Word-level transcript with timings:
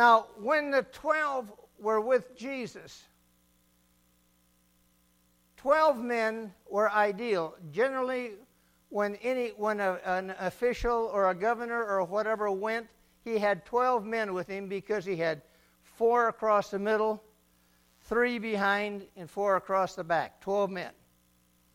Now, 0.00 0.28
when 0.38 0.70
the 0.70 0.84
12 0.84 1.52
were 1.78 2.00
with 2.00 2.34
Jesus, 2.34 3.04
12 5.58 5.98
men 5.98 6.54
were 6.70 6.90
ideal. 6.90 7.54
Generally, 7.70 8.30
when, 8.88 9.16
any, 9.16 9.48
when 9.58 9.78
a, 9.78 10.00
an 10.06 10.34
official 10.38 11.10
or 11.12 11.28
a 11.28 11.34
governor 11.34 11.84
or 11.84 12.02
whatever 12.04 12.50
went, 12.50 12.86
he 13.24 13.36
had 13.36 13.66
12 13.66 14.06
men 14.06 14.32
with 14.32 14.48
him 14.48 14.70
because 14.70 15.04
he 15.04 15.16
had 15.16 15.42
four 15.82 16.28
across 16.28 16.70
the 16.70 16.78
middle, 16.78 17.22
three 18.04 18.38
behind, 18.38 19.06
and 19.16 19.28
four 19.28 19.56
across 19.56 19.96
the 19.96 20.04
back. 20.04 20.40
12 20.40 20.70
men. 20.70 20.92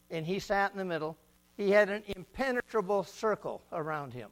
And 0.09 0.25
he 0.25 0.39
sat 0.39 0.71
in 0.71 0.79
the 0.79 0.85
middle. 0.85 1.15
He 1.57 1.69
had 1.69 1.91
an 1.91 2.01
impenetrable 2.07 3.03
circle 3.03 3.61
around 3.71 4.13
him. 4.15 4.31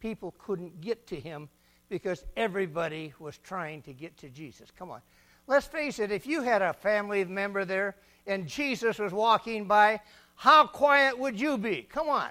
People 0.00 0.34
couldn't 0.38 0.82
get 0.82 1.06
to 1.06 1.18
him 1.18 1.48
because 1.88 2.24
everybody 2.36 3.12
was 3.18 3.38
trying 3.38 3.82
to 3.82 3.92
get 3.92 4.16
to 4.18 4.28
Jesus. 4.28 4.70
Come 4.76 4.90
on. 4.90 5.00
Let's 5.46 5.66
face 5.66 5.98
it, 5.98 6.10
if 6.10 6.26
you 6.26 6.42
had 6.42 6.62
a 6.62 6.72
family 6.72 7.24
member 7.24 7.64
there 7.64 7.96
and 8.26 8.46
Jesus 8.46 8.98
was 8.98 9.12
walking 9.12 9.66
by, 9.66 10.00
how 10.34 10.66
quiet 10.66 11.16
would 11.18 11.40
you 11.40 11.56
be? 11.56 11.82
Come 11.82 12.08
on. 12.08 12.28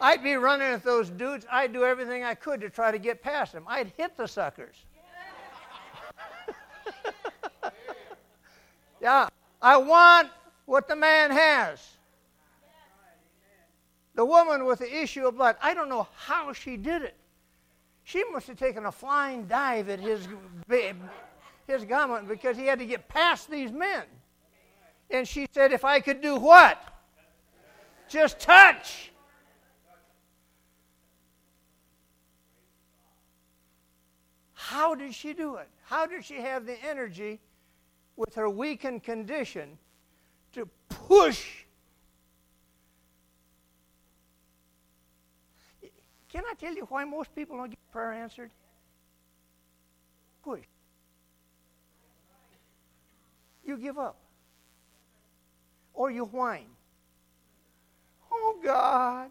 I'd 0.00 0.22
be 0.22 0.34
running 0.34 0.68
at 0.68 0.84
those 0.84 1.10
dudes. 1.10 1.46
I'd 1.50 1.72
do 1.72 1.84
everything 1.84 2.22
I 2.22 2.34
could 2.34 2.60
to 2.60 2.70
try 2.70 2.90
to 2.90 2.98
get 2.98 3.22
past 3.22 3.52
them. 3.52 3.64
I'd 3.66 3.92
hit 3.96 4.16
the 4.16 4.26
suckers. 4.26 4.76
yeah, 9.00 9.28
I 9.60 9.76
want 9.76 10.28
what 10.66 10.86
the 10.88 10.96
man 10.96 11.30
has. 11.30 11.96
The 14.14 14.24
woman 14.24 14.64
with 14.64 14.78
the 14.78 15.02
issue 15.02 15.26
of 15.26 15.36
blood, 15.36 15.56
I 15.62 15.74
don't 15.74 15.88
know 15.88 16.08
how 16.16 16.52
she 16.52 16.76
did 16.76 17.02
it. 17.02 17.16
She 18.06 18.22
must 18.30 18.46
have 18.46 18.56
taken 18.56 18.86
a 18.86 18.92
flying 18.92 19.46
dive 19.46 19.88
at 19.88 19.98
his, 19.98 20.28
his 21.66 21.84
garment 21.86 22.28
because 22.28 22.56
he 22.56 22.64
had 22.64 22.78
to 22.78 22.86
get 22.86 23.08
past 23.08 23.50
these 23.50 23.72
men. 23.72 24.04
And 25.10 25.26
she 25.26 25.48
said, 25.50 25.72
If 25.72 25.84
I 25.84 25.98
could 25.98 26.20
do 26.20 26.36
what? 26.36 26.80
Just 28.08 28.38
touch. 28.38 29.10
How 34.54 34.94
did 34.94 35.12
she 35.12 35.32
do 35.32 35.56
it? 35.56 35.68
How 35.82 36.06
did 36.06 36.24
she 36.24 36.36
have 36.36 36.64
the 36.64 36.80
energy 36.84 37.40
with 38.14 38.36
her 38.36 38.48
weakened 38.48 39.02
condition 39.02 39.76
to 40.52 40.68
push? 40.88 41.64
Can 46.30 46.42
I 46.44 46.54
tell 46.54 46.74
you 46.74 46.86
why 46.88 47.04
most 47.04 47.34
people 47.34 47.56
don't 47.56 47.70
get 47.70 47.78
prayer 47.92 48.12
answered? 48.12 48.50
Push. 50.42 50.64
You 53.64 53.76
give 53.78 53.98
up. 53.98 54.16
Or 55.94 56.10
you 56.10 56.24
whine. 56.24 56.68
Oh, 58.30 58.58
God. 58.62 59.30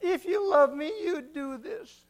If 0.00 0.24
you 0.24 0.50
love 0.50 0.74
me, 0.74 0.92
you'd 1.04 1.32
do 1.32 1.58
this. 1.58 2.02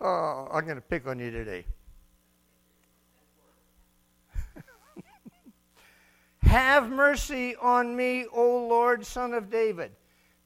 Oh, 0.00 0.48
I'm 0.52 0.64
going 0.64 0.76
to 0.76 0.82
pick 0.82 1.06
on 1.06 1.20
you 1.20 1.30
today. 1.30 1.64
Have 6.52 6.90
mercy 6.90 7.56
on 7.56 7.96
me, 7.96 8.26
O 8.30 8.66
Lord, 8.68 9.06
Son 9.06 9.32
of 9.32 9.48
David. 9.48 9.90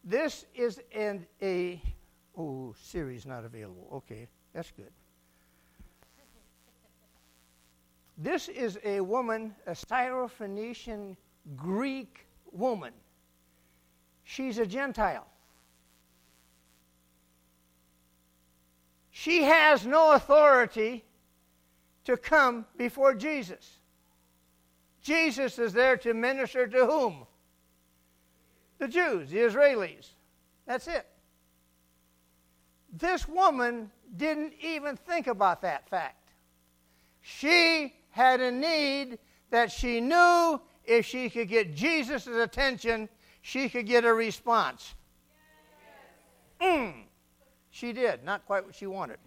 This 0.04 0.46
is 0.54 0.80
an 0.94 1.26
a 1.42 1.82
oh 2.38 2.72
series 2.80 3.26
not 3.26 3.44
available. 3.44 3.88
Okay, 3.92 4.28
that's 4.54 4.70
good. 4.70 4.92
This 8.16 8.46
is 8.46 8.78
a 8.84 9.00
woman, 9.00 9.52
a 9.66 9.72
Syrophoenician 9.72 11.16
Greek 11.56 12.28
woman. 12.52 12.92
She's 14.22 14.58
a 14.58 14.66
Gentile. 14.66 15.26
She 19.10 19.42
has 19.42 19.84
no 19.84 20.12
authority 20.12 21.04
to 22.04 22.16
come 22.16 22.64
before 22.76 23.12
Jesus. 23.12 23.80
Jesus 25.06 25.60
is 25.60 25.72
there 25.72 25.96
to 25.98 26.12
minister 26.14 26.66
to 26.66 26.84
whom? 26.84 27.26
The 28.78 28.88
Jews, 28.88 29.30
the 29.30 29.38
Israelis. 29.38 30.08
That's 30.66 30.88
it. 30.88 31.06
This 32.92 33.28
woman 33.28 33.92
didn't 34.16 34.54
even 34.60 34.96
think 34.96 35.28
about 35.28 35.62
that 35.62 35.88
fact. 35.88 36.32
She 37.20 37.94
had 38.10 38.40
a 38.40 38.50
need 38.50 39.20
that 39.50 39.70
she 39.70 40.00
knew 40.00 40.60
if 40.84 41.06
she 41.06 41.30
could 41.30 41.48
get 41.48 41.76
Jesus' 41.76 42.26
attention, 42.26 43.08
she 43.42 43.68
could 43.68 43.86
get 43.86 44.04
a 44.04 44.12
response. 44.12 44.94
Mm. 46.60 46.94
She 47.70 47.92
did, 47.92 48.24
not 48.24 48.44
quite 48.44 48.64
what 48.64 48.74
she 48.74 48.88
wanted. 48.88 49.18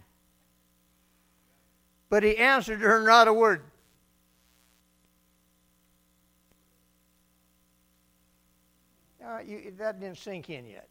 But 2.09 2.23
he 2.23 2.35
answered 2.35 2.81
her 2.81 3.01
not 3.05 3.29
a 3.29 3.33
word. 3.33 3.63
Uh, 9.29 9.39
you, 9.45 9.73
that 9.77 9.99
didn't 9.99 10.17
sink 10.17 10.49
in 10.49 10.65
yet. 10.65 10.87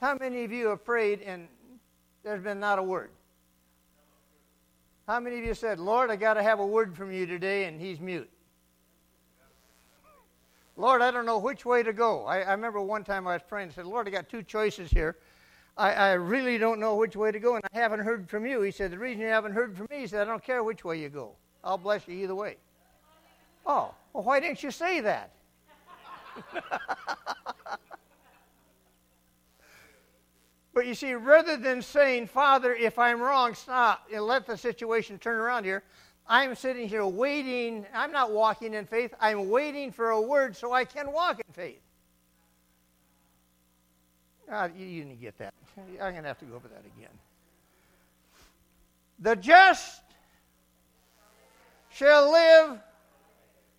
How 0.00 0.16
many 0.18 0.42
of 0.42 0.50
you 0.50 0.68
have 0.68 0.84
prayed 0.84 1.22
and 1.22 1.46
there's 2.24 2.42
been 2.42 2.58
not 2.58 2.80
a 2.80 2.82
word? 2.82 3.10
How 5.06 5.20
many 5.20 5.38
of 5.38 5.44
you 5.44 5.54
said, 5.54 5.78
Lord, 5.78 6.10
I 6.10 6.16
got 6.16 6.34
to 6.34 6.42
have 6.42 6.58
a 6.58 6.66
word 6.66 6.96
from 6.96 7.12
you 7.12 7.24
today, 7.26 7.66
and 7.66 7.80
he's 7.80 8.00
mute? 8.00 8.28
Lord, 10.76 11.00
I 11.00 11.12
don't 11.12 11.26
know 11.26 11.38
which 11.38 11.64
way 11.64 11.84
to 11.84 11.92
go. 11.92 12.24
I, 12.24 12.40
I 12.40 12.50
remember 12.50 12.80
one 12.80 13.04
time 13.04 13.28
I 13.28 13.34
was 13.34 13.42
praying 13.48 13.68
and 13.68 13.74
said, 13.74 13.86
Lord, 13.86 14.08
I 14.08 14.10
got 14.10 14.28
two 14.28 14.42
choices 14.42 14.90
here. 14.90 15.16
I, 15.76 15.92
I 15.92 16.12
really 16.14 16.58
don't 16.58 16.80
know 16.80 16.96
which 16.96 17.14
way 17.14 17.30
to 17.30 17.38
go, 17.38 17.54
and 17.54 17.64
I 17.72 17.78
haven't 17.78 18.00
heard 18.00 18.28
from 18.28 18.46
you. 18.46 18.62
He 18.62 18.72
said, 18.72 18.90
The 18.90 18.98
reason 18.98 19.20
you 19.20 19.28
haven't 19.28 19.52
heard 19.52 19.76
from 19.76 19.86
me, 19.90 20.00
he 20.00 20.06
said, 20.08 20.22
I 20.22 20.24
don't 20.24 20.42
care 20.42 20.64
which 20.64 20.84
way 20.84 21.00
you 21.00 21.08
go. 21.08 21.36
I'll 21.62 21.78
bless 21.78 22.08
you 22.08 22.14
either 22.16 22.34
way. 22.34 22.56
Oh, 23.64 23.94
well, 24.12 24.24
why 24.24 24.40
didn't 24.40 24.62
you 24.64 24.72
say 24.72 25.00
that? 25.00 25.30
but 30.74 30.86
you 30.86 30.94
see, 30.94 31.14
rather 31.14 31.56
than 31.56 31.82
saying, 31.82 32.26
Father, 32.28 32.74
if 32.74 32.98
I'm 32.98 33.20
wrong, 33.20 33.54
stop 33.54 34.08
and 34.12 34.24
let 34.24 34.46
the 34.46 34.56
situation 34.56 35.18
turn 35.18 35.36
around 35.36 35.64
here, 35.64 35.82
I'm 36.28 36.54
sitting 36.54 36.88
here 36.88 37.06
waiting. 37.06 37.86
I'm 37.94 38.10
not 38.10 38.32
walking 38.32 38.74
in 38.74 38.84
faith. 38.86 39.14
I'm 39.20 39.48
waiting 39.48 39.92
for 39.92 40.10
a 40.10 40.20
word 40.20 40.56
so 40.56 40.72
I 40.72 40.84
can 40.84 41.12
walk 41.12 41.38
in 41.38 41.52
faith. 41.52 41.80
Uh, 44.50 44.68
you, 44.76 44.86
you 44.86 45.04
didn't 45.04 45.20
get 45.20 45.38
that. 45.38 45.54
I'm 45.78 46.12
going 46.12 46.22
to 46.22 46.28
have 46.28 46.38
to 46.38 46.44
go 46.44 46.56
over 46.56 46.68
that 46.68 46.84
again. 46.96 47.10
The 49.18 49.36
just 49.36 50.02
shall 51.90 52.30
live 52.30 52.78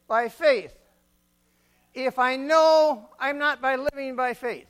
by 0.07 0.29
faith. 0.29 0.73
If 1.97 2.19
I 2.19 2.35
know 2.35 3.09
I'm 3.19 3.39
not 3.39 3.59
by 3.59 3.75
living 3.75 4.15
by 4.15 4.35
faith, 4.35 4.67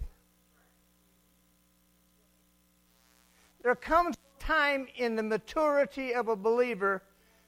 there 3.62 3.76
comes 3.76 4.16
a 4.16 4.42
time 4.42 4.88
in 4.96 5.18
the 5.18 5.24
maturity 5.24 6.14
of 6.14 6.30
a 6.30 6.38
believer, 6.38 7.04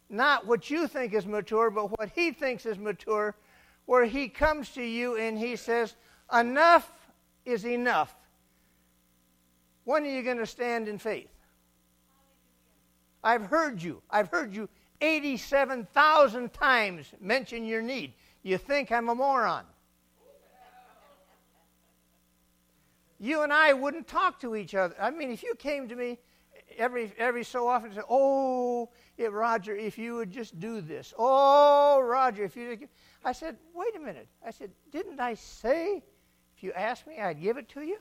not 0.09 0.45
what 0.45 0.69
you 0.69 0.85
think 0.85 1.13
is 1.13 1.25
mature, 1.25 1.69
but 1.69 1.97
what 1.97 2.09
he 2.13 2.31
thinks 2.31 2.65
is 2.65 2.77
mature, 2.77 3.37
where 3.85 4.03
he 4.03 4.27
comes 4.27 4.67
to 4.71 4.83
you 4.83 5.15
and 5.15 5.39
he 5.39 5.55
says, 5.55 5.95
Enough 6.33 6.91
is 7.45 7.65
enough. 7.65 8.13
When 9.85 10.03
are 10.03 10.09
you 10.09 10.23
going 10.23 10.39
to 10.39 10.45
stand 10.45 10.89
in 10.89 10.97
faith? 10.97 11.31
I've 13.23 13.45
heard 13.45 13.81
you. 13.81 14.01
I've 14.11 14.27
heard 14.27 14.53
you 14.53 14.67
87,000 14.99 16.51
times 16.51 17.13
mention 17.21 17.63
your 17.63 17.81
need. 17.81 18.11
You 18.43 18.57
think 18.57 18.91
I'm 18.91 19.09
a 19.09 19.15
moron. 19.15 19.65
You 23.19 23.41
and 23.41 23.51
I 23.51 23.73
wouldn't 23.73 24.07
talk 24.07 24.39
to 24.41 24.55
each 24.55 24.73
other. 24.73 24.95
I 24.99 25.11
mean, 25.11 25.31
if 25.31 25.43
you 25.43 25.53
came 25.55 25.89
to 25.89 25.95
me 25.95 26.19
every 26.77 27.11
every 27.17 27.43
so 27.43 27.67
often 27.67 27.87
and 27.87 27.95
said, 27.95 28.05
"Oh, 28.09 28.89
Roger, 29.17 29.75
if 29.75 29.97
you 29.97 30.15
would 30.15 30.31
just 30.31 30.57
do 30.59 30.79
this. 30.79 31.13
Oh, 31.17 31.99
Roger, 32.01 32.45
if 32.45 32.55
you," 32.55 32.87
I 33.25 33.33
said, 33.33 33.57
"Wait 33.73 33.95
a 33.95 33.99
minute." 33.99 34.27
I 34.45 34.51
said, 34.51 34.71
"Didn't 34.91 35.19
I 35.19 35.33
say 35.33 36.01
if 36.55 36.63
you 36.63 36.71
asked 36.71 37.07
me, 37.07 37.19
I'd 37.19 37.41
give 37.41 37.57
it 37.57 37.67
to 37.69 37.81
you?" 37.81 37.97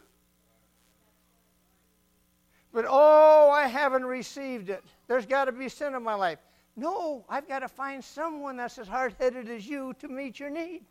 But 2.73 2.85
oh, 2.89 3.51
I 3.51 3.67
haven't 3.67 4.05
received 4.05 4.71
it. 4.71 4.85
There's 5.09 5.27
got 5.27 5.47
to 5.47 5.53
be 5.53 5.69
sin 5.69 5.95
in 5.95 6.03
my 6.03 6.15
life. 6.15 6.39
No, 6.79 7.25
I've 7.29 7.49
got 7.49 7.59
to 7.61 7.69
find 7.69 8.05
someone 8.05 8.57
that's 8.57 8.79
as 8.79 8.87
hard 8.87 9.17
headed 9.19 9.49
as 9.49 9.67
you 9.67 9.95
to 9.99 10.07
meet 10.07 10.39
your 10.39 10.49
need. 10.49 10.83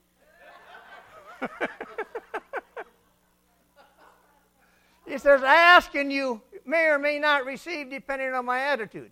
He 5.07 5.17
says, 5.17 5.41
Ask 5.41 5.95
and 5.95 6.11
you 6.11 6.41
may 6.65 6.87
or 6.87 6.99
may 6.99 7.19
not 7.19 7.45
receive 7.45 7.89
depending 7.89 8.33
on 8.33 8.43
my 8.43 8.59
attitude. 8.59 9.11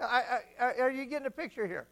I, 0.00 0.40
I, 0.58 0.64
are 0.80 0.90
you 0.90 1.04
getting 1.04 1.26
a 1.26 1.30
picture 1.30 1.66
here? 1.66 1.86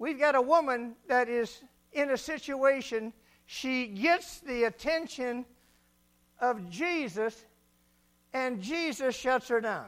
We've 0.00 0.18
got 0.18 0.34
a 0.34 0.42
woman 0.42 0.96
that 1.06 1.28
is 1.28 1.62
in 1.92 2.10
a 2.10 2.16
situation, 2.16 3.12
she 3.46 3.86
gets 3.86 4.40
the 4.40 4.64
attention 4.64 5.44
of 6.40 6.68
Jesus, 6.68 7.44
and 8.32 8.60
Jesus 8.60 9.14
shuts 9.14 9.46
her 9.46 9.60
down. 9.60 9.86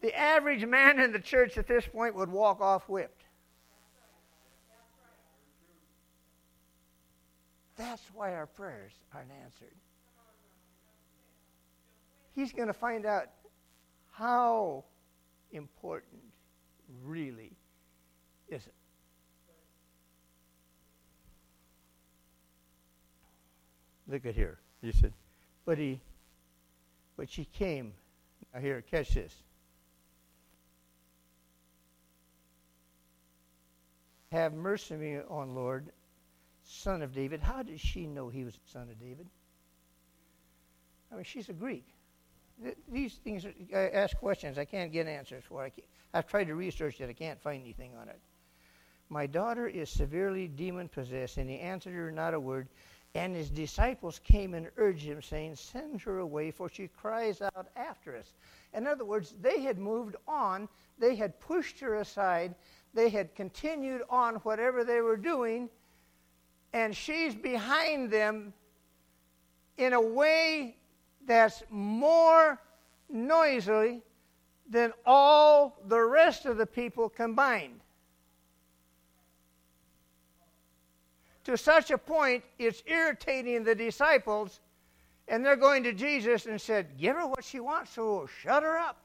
The 0.00 0.16
average 0.16 0.64
man 0.64 1.00
in 1.00 1.12
the 1.12 1.18
church 1.18 1.58
at 1.58 1.66
this 1.66 1.86
point 1.86 2.14
would 2.14 2.30
walk 2.30 2.60
off 2.60 2.88
whipped. 2.88 3.24
That's 7.76 8.02
why 8.12 8.34
our 8.34 8.46
prayers 8.46 8.92
aren't 9.14 9.30
answered. 9.44 9.74
He's 12.34 12.52
going 12.52 12.68
to 12.68 12.74
find 12.74 13.06
out 13.06 13.26
how 14.10 14.84
important 15.52 16.22
really 17.04 17.52
is 18.48 18.66
it. 18.66 18.74
Look 24.08 24.26
at 24.26 24.34
here. 24.34 24.58
He 24.80 24.92
said, 24.92 25.12
but 25.64 25.78
he, 25.78 26.00
but 27.16 27.28
she 27.28 27.44
came. 27.44 27.92
Now 28.54 28.60
here, 28.60 28.82
catch 28.90 29.10
this. 29.10 29.34
Have 34.32 34.52
mercy 34.52 34.94
on 34.94 35.00
me, 35.00 35.18
on 35.28 35.54
Lord, 35.54 35.90
son 36.64 37.02
of 37.02 37.14
David. 37.14 37.40
How 37.40 37.62
did 37.62 37.80
she 37.80 38.06
know 38.06 38.28
he 38.28 38.44
was 38.44 38.54
the 38.54 38.70
son 38.70 38.88
of 38.90 39.00
David? 39.00 39.26
I 41.10 41.14
mean, 41.14 41.24
she's 41.24 41.48
a 41.48 41.54
Greek. 41.54 41.86
These 42.90 43.14
things, 43.24 43.46
I 43.74 43.88
ask 43.88 44.16
questions. 44.16 44.58
I 44.58 44.64
can't 44.64 44.92
get 44.92 45.06
answers 45.06 45.44
for. 45.48 45.62
I 45.62 45.70
can't. 45.70 45.86
I 46.12 46.18
have 46.18 46.26
tried 46.26 46.44
to 46.44 46.54
research 46.54 47.00
it. 47.00 47.08
I 47.08 47.12
can't 47.12 47.40
find 47.40 47.62
anything 47.62 47.92
on 47.96 48.08
it. 48.08 48.18
My 49.08 49.26
daughter 49.26 49.66
is 49.66 49.88
severely 49.88 50.48
demon 50.48 50.88
possessed, 50.88 51.38
and 51.38 51.48
he 51.48 51.58
answered 51.58 51.94
her 51.94 52.10
not 52.10 52.34
a 52.34 52.40
word. 52.40 52.68
And 53.14 53.34
his 53.34 53.48
disciples 53.48 54.18
came 54.18 54.52
and 54.52 54.70
urged 54.76 55.04
him, 55.04 55.22
saying, 55.22 55.56
Send 55.56 56.02
her 56.02 56.18
away, 56.18 56.50
for 56.50 56.68
she 56.68 56.88
cries 56.88 57.40
out 57.40 57.68
after 57.74 58.16
us. 58.16 58.34
In 58.74 58.86
other 58.86 59.04
words, 59.04 59.34
they 59.40 59.60
had 59.62 59.78
moved 59.78 60.16
on, 60.26 60.68
they 60.98 61.16
had 61.16 61.40
pushed 61.40 61.80
her 61.80 61.94
aside, 61.94 62.54
they 62.94 63.08
had 63.08 63.34
continued 63.34 64.02
on 64.08 64.36
whatever 64.36 64.84
they 64.84 65.00
were 65.00 65.16
doing, 65.16 65.68
and 66.72 66.96
she's 66.96 67.34
behind 67.34 68.10
them 68.10 68.52
in 69.76 69.92
a 69.92 70.00
way 70.00 70.76
that's 71.26 71.62
more 71.70 72.60
noisily 73.08 74.02
than 74.68 74.92
all 75.06 75.80
the 75.86 76.00
rest 76.00 76.46
of 76.46 76.56
the 76.56 76.66
people 76.66 77.08
combined. 77.08 77.80
To 81.44 81.56
such 81.56 81.90
a 81.90 81.96
point, 81.96 82.44
it's 82.58 82.82
irritating 82.86 83.64
the 83.64 83.74
disciples, 83.74 84.60
and 85.28 85.44
they're 85.44 85.56
going 85.56 85.82
to 85.84 85.94
Jesus 85.94 86.44
and 86.44 86.60
said, 86.60 86.98
Give 86.98 87.16
her 87.16 87.26
what 87.26 87.42
she 87.42 87.60
wants, 87.60 87.92
so 87.92 88.28
shut 88.42 88.62
her 88.62 88.76
up. 88.76 89.02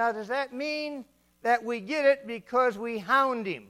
Now, 0.00 0.12
does 0.12 0.28
that 0.28 0.54
mean 0.54 1.04
that 1.42 1.62
we 1.62 1.78
get 1.78 2.06
it 2.06 2.26
because 2.26 2.78
we 2.78 2.96
hound 2.96 3.44
him? 3.44 3.66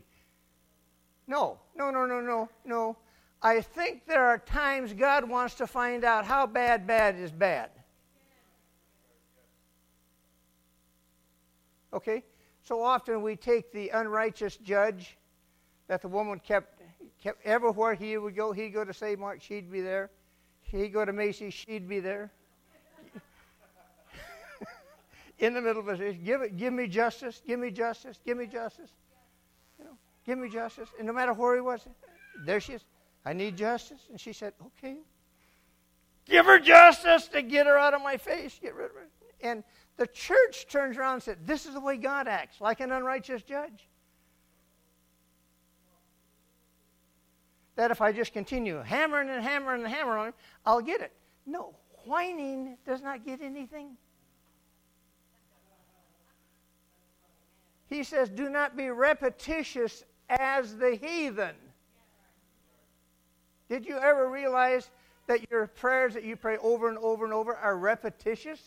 No, 1.27 1.59
no, 1.75 1.91
no, 1.91 2.06
no, 2.06 2.21
no, 2.21 2.49
no. 2.65 2.97
I 3.43 3.61
think 3.61 4.06
there 4.06 4.25
are 4.25 4.38
times 4.38 4.93
God 4.93 5.29
wants 5.29 5.56
to 5.56 5.67
find 5.67 6.05
out 6.05 6.25
how 6.25 6.47
bad 6.47 6.87
bad 6.87 7.17
is 7.17 7.32
bad. 7.32 7.71
Okay? 11.93 12.23
So 12.62 12.81
often 12.81 13.23
we 13.23 13.35
take 13.35 13.73
the 13.73 13.88
unrighteous 13.88 14.56
judge 14.59 15.19
that 15.88 16.00
the 16.00 16.06
woman 16.06 16.38
kept, 16.38 16.81
kept 17.21 17.44
everywhere 17.44 17.94
he 17.94 18.17
would 18.17 18.37
go, 18.37 18.53
he'd 18.53 18.71
go 18.71 18.85
to 18.85 18.94
Save 18.94 19.19
Mart, 19.19 19.43
she'd 19.43 19.69
be 19.69 19.81
there. 19.81 20.11
He'd 20.61 20.91
go 20.91 21.05
to 21.05 21.12
Macy's, 21.12 21.55
she'd 21.55 21.88
be 21.88 21.99
there. 21.99 22.31
In 25.41 25.55
the 25.55 25.61
middle 25.61 25.81
of 25.81 26.01
it, 26.01 26.25
give, 26.25 26.43
it, 26.43 26.57
give 26.57 26.73
me 26.73 26.87
justice, 26.87 27.43
give 27.47 27.59
me 27.59 27.71
justice, 27.71 28.21
give 28.25 28.37
me 28.37 28.47
justice. 28.47 28.91
You 29.79 29.87
know, 29.87 29.97
give 30.25 30.39
me 30.39 30.51
justice. 30.51 30.91
And 30.99 31.07
no 31.07 31.13
matter 31.13 31.33
where 31.33 31.55
he 31.55 31.63
was, 31.63 31.87
there 32.45 32.61
she 32.61 32.75
is. 32.75 32.85
I 33.25 33.33
need 33.33 33.57
justice. 33.57 34.01
And 34.11 34.21
she 34.21 34.35
said, 34.35 34.53
okay. 34.67 34.99
Give 36.27 36.45
her 36.45 36.59
justice 36.59 37.27
to 37.29 37.43
get 37.43 37.67
her 37.67 37.79
out 37.79 37.95
of 37.95 38.03
my 38.03 38.17
face. 38.17 38.59
Get 38.63 38.75
rid 38.75 38.91
of 38.91 38.97
her. 38.97 39.09
And 39.43 39.65
the 39.97 40.07
church 40.07 40.67
turns 40.69 40.97
around 40.97 41.15
and 41.15 41.23
said, 41.23 41.39
This 41.47 41.67
is 41.67 41.75
the 41.75 41.81
way 41.81 41.97
God 41.97 42.29
acts, 42.29 42.61
like 42.61 42.81
an 42.81 42.93
unrighteous 42.93 43.43
judge. 43.43 43.89
That 47.77 47.91
if 47.91 48.01
I 48.01 48.13
just 48.13 48.33
continue 48.33 48.79
hammering 48.83 49.31
and 49.31 49.43
hammering 49.43 49.83
and 49.83 49.93
hammering 49.93 50.21
on 50.21 50.27
him, 50.29 50.35
I'll 50.67 50.83
get 50.83 51.01
it. 51.01 51.13
No, 51.47 51.75
whining 52.05 52.77
does 52.87 53.03
not 53.03 53.25
get 53.25 53.41
anything. 53.41 53.97
He 57.91 58.05
says, 58.05 58.31
Do 58.31 58.49
not 58.49 58.77
be 58.77 58.89
repetitious 58.89 60.05
as 60.29 60.77
the 60.77 60.95
heathen. 60.95 61.57
Did 63.69 63.85
you 63.85 63.99
ever 63.99 64.31
realize 64.31 64.91
that 65.27 65.51
your 65.51 65.67
prayers 65.67 66.15
that 66.15 66.25
you 66.25 66.37
pray 66.37 66.57
over 66.59 66.89
and 66.89 66.99
over 66.99 67.25
and 67.25 67.35
over 67.35 67.55
are 67.55 67.77
repetitious? 67.77 68.61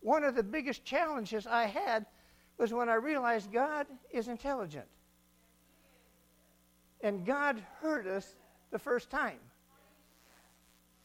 One 0.00 0.24
of 0.24 0.34
the 0.34 0.42
biggest 0.42 0.84
challenges 0.84 1.46
I 1.46 1.64
had 1.64 2.04
was 2.58 2.72
when 2.72 2.90
I 2.90 2.94
realized 2.94 3.50
God 3.50 3.86
is 4.10 4.28
intelligent. 4.28 4.86
And 7.00 7.24
God 7.24 7.62
heard 7.80 8.06
us 8.06 8.36
the 8.70 8.78
first 8.78 9.10
time. 9.10 9.38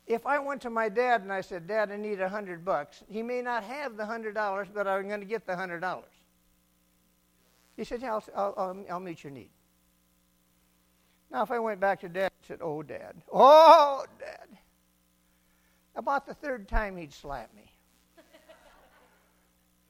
If 0.09 0.25
I 0.25 0.39
went 0.39 0.59
to 0.63 0.71
my 0.71 0.89
dad 0.89 1.21
and 1.21 1.31
I 1.31 1.41
said, 1.41 1.67
Dad, 1.67 1.91
I 1.91 1.95
need 1.95 2.19
a 2.19 2.27
hundred 2.27 2.65
bucks, 2.65 3.03
he 3.07 3.21
may 3.21 3.44
not 3.44 3.63
have 3.63 3.95
the 3.95 4.06
hundred 4.07 4.33
dollars, 4.33 4.67
but 4.73 4.88
I'm 4.88 5.07
going 5.07 5.19
to 5.19 5.25
get 5.25 5.45
the 5.45 5.56
hundred 5.56 5.81
dollars. 5.81 6.09
He 7.77 7.83
said, 7.83 8.01
Yeah, 8.01 8.15
I'll, 8.15 8.53
I'll, 8.57 8.85
I'll 8.89 8.99
meet 8.99 9.23
your 9.23 9.31
need. 9.31 9.51
Now, 11.31 11.44
if 11.44 11.51
I 11.51 11.59
went 11.59 11.80
back 11.80 12.01
to 12.01 12.09
dad 12.09 12.31
and 12.42 12.47
said, 12.47 12.59
Oh, 12.59 12.81
dad, 12.81 13.21
oh, 13.31 14.04
dad, 14.19 14.47
about 15.95 16.25
the 16.25 16.33
third 16.33 16.68
time 16.68 16.97
he'd 16.97 17.13
slap 17.13 17.54
me. 17.56 17.71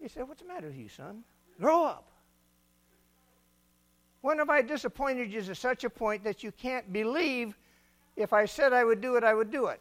he 0.01 0.09
said, 0.09 0.27
What's 0.27 0.41
the 0.41 0.47
matter 0.49 0.67
with 0.67 0.75
you, 0.75 0.89
son? 0.89 1.23
Grow 1.61 1.85
up. 1.85 2.11
When 4.19 4.39
have 4.39 4.49
I 4.49 4.63
disappointed 4.63 5.31
you 5.31 5.41
to 5.43 5.55
such 5.55 5.85
a 5.85 5.89
point 5.89 6.25
that 6.25 6.43
you 6.43 6.51
can't 6.51 6.91
believe 6.91 7.57
if 8.17 8.33
I 8.33 8.43
said 8.43 8.73
I 8.73 8.83
would 8.83 8.99
do 8.99 9.15
it, 9.15 9.23
I 9.23 9.33
would 9.33 9.49
do 9.49 9.67
it? 9.67 9.79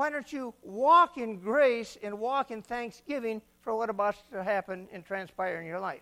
Why 0.00 0.08
don't 0.08 0.32
you 0.32 0.54
walk 0.62 1.18
in 1.18 1.40
grace 1.40 1.98
and 2.02 2.18
walk 2.18 2.50
in 2.50 2.62
thanksgiving 2.62 3.42
for 3.60 3.76
what 3.76 3.90
about 3.90 4.16
to 4.32 4.42
happen 4.42 4.88
and 4.94 5.04
transpire 5.04 5.60
in 5.60 5.66
your 5.66 5.78
life? 5.78 6.00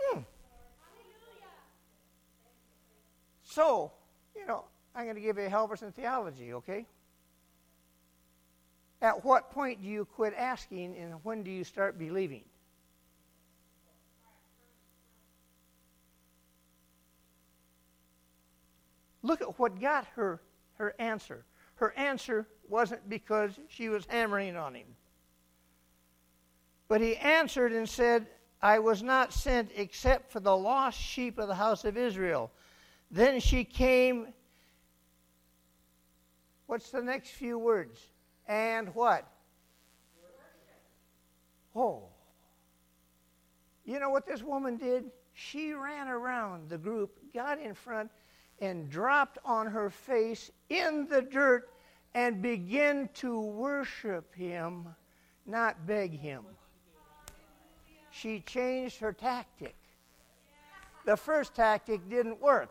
Hmm. 0.00 0.20
So, 3.42 3.90
you 4.36 4.46
know, 4.46 4.66
I'm 4.94 5.02
going 5.02 5.16
to 5.16 5.20
give 5.20 5.36
you 5.36 5.46
a 5.46 5.50
Halverson 5.50 5.92
theology, 5.92 6.52
okay? 6.52 6.86
At 9.02 9.24
what 9.24 9.50
point 9.50 9.82
do 9.82 9.88
you 9.88 10.04
quit 10.04 10.32
asking 10.38 10.96
and 10.96 11.14
when 11.24 11.42
do 11.42 11.50
you 11.50 11.64
start 11.64 11.98
believing? 11.98 12.44
Look 19.24 19.40
at 19.40 19.58
what 19.58 19.80
got 19.80 20.06
her 20.14 20.40
her 20.74 20.94
answer. 21.00 21.44
Her 21.80 21.94
answer 21.96 22.46
wasn't 22.68 23.08
because 23.08 23.58
she 23.68 23.88
was 23.88 24.04
hammering 24.06 24.54
on 24.54 24.74
him. 24.74 24.86
But 26.88 27.00
he 27.00 27.16
answered 27.16 27.72
and 27.72 27.88
said, 27.88 28.26
I 28.60 28.80
was 28.80 29.02
not 29.02 29.32
sent 29.32 29.70
except 29.74 30.30
for 30.30 30.40
the 30.40 30.54
lost 30.54 31.00
sheep 31.00 31.38
of 31.38 31.48
the 31.48 31.54
house 31.54 31.86
of 31.86 31.96
Israel. 31.96 32.50
Then 33.10 33.40
she 33.40 33.64
came. 33.64 34.34
What's 36.66 36.90
the 36.90 37.00
next 37.00 37.30
few 37.30 37.58
words? 37.58 37.98
And 38.46 38.94
what? 38.94 39.26
Oh. 41.74 42.08
You 43.86 44.00
know 44.00 44.10
what 44.10 44.26
this 44.26 44.42
woman 44.42 44.76
did? 44.76 45.10
She 45.32 45.72
ran 45.72 46.08
around 46.08 46.68
the 46.68 46.76
group, 46.76 47.18
got 47.32 47.58
in 47.58 47.72
front, 47.72 48.10
and 48.60 48.90
dropped 48.90 49.38
on 49.44 49.66
her 49.66 49.90
face 49.90 50.50
in 50.68 51.06
the 51.08 51.22
dirt 51.22 51.70
and 52.14 52.42
began 52.42 53.08
to 53.14 53.40
worship 53.40 54.34
him, 54.34 54.86
not 55.46 55.86
beg 55.86 56.18
him. 56.18 56.44
she 58.10 58.40
changed 58.40 58.98
her 58.98 59.12
tactic. 59.12 59.74
The 61.06 61.16
first 61.16 61.54
tactic 61.54 62.08
didn't 62.10 62.40
work. 62.40 62.70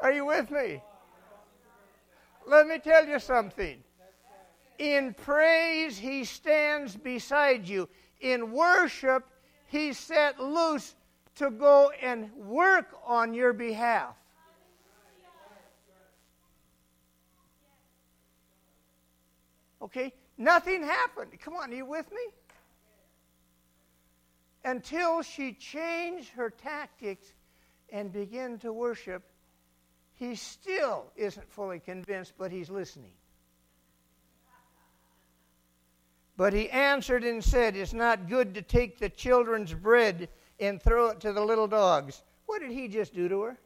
Are 0.00 0.12
you 0.12 0.24
with 0.24 0.50
me? 0.50 0.82
Let 2.46 2.66
me 2.66 2.78
tell 2.78 3.06
you 3.06 3.18
something. 3.18 3.82
In 4.78 5.14
praise, 5.14 5.96
he 5.96 6.24
stands 6.24 6.96
beside 6.96 7.68
you. 7.68 7.88
In 8.20 8.52
worship, 8.52 9.24
he's 9.68 9.98
set 9.98 10.40
loose 10.40 10.94
to 11.36 11.50
go 11.50 11.90
and 12.02 12.32
work 12.34 12.88
on 13.04 13.34
your 13.34 13.52
behalf. 13.52 14.14
Okay? 19.82 20.12
Nothing 20.38 20.82
happened. 20.82 21.30
Come 21.40 21.54
on, 21.54 21.70
are 21.70 21.74
you 21.74 21.86
with 21.86 22.10
me? 22.10 22.22
Until 24.64 25.22
she 25.22 25.52
changed 25.52 26.30
her 26.30 26.48
tactics 26.48 27.34
and 27.90 28.10
began 28.10 28.58
to 28.60 28.72
worship, 28.72 29.22
he 30.14 30.34
still 30.34 31.06
isn't 31.16 31.50
fully 31.50 31.80
convinced, 31.80 32.32
but 32.38 32.50
he's 32.50 32.70
listening. 32.70 33.12
But 36.36 36.52
he 36.52 36.70
answered 36.70 37.22
and 37.22 37.44
said, 37.44 37.76
It's 37.76 37.92
not 37.92 38.28
good 38.28 38.54
to 38.54 38.62
take 38.62 38.98
the 38.98 39.08
children's 39.08 39.72
bread 39.72 40.28
and 40.60 40.82
throw 40.82 41.08
it 41.08 41.20
to 41.20 41.32
the 41.32 41.40
little 41.40 41.66
dogs. 41.66 42.22
What 42.46 42.60
did 42.60 42.70
he 42.70 42.88
just 42.88 43.14
do 43.14 43.28
to 43.28 43.40
her? 43.42 43.58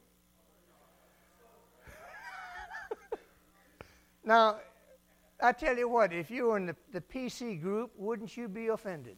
now, 4.23 4.57
I 5.41 5.51
tell 5.51 5.77
you 5.77 5.87
what, 5.87 6.11
if 6.13 6.29
you 6.31 6.45
were 6.45 6.57
in 6.57 6.65
the, 6.65 6.75
the 6.91 7.01
PC 7.01 7.61
group, 7.61 7.91
wouldn't 7.95 8.35
you 8.35 8.47
be 8.47 8.67
offended? 8.67 9.17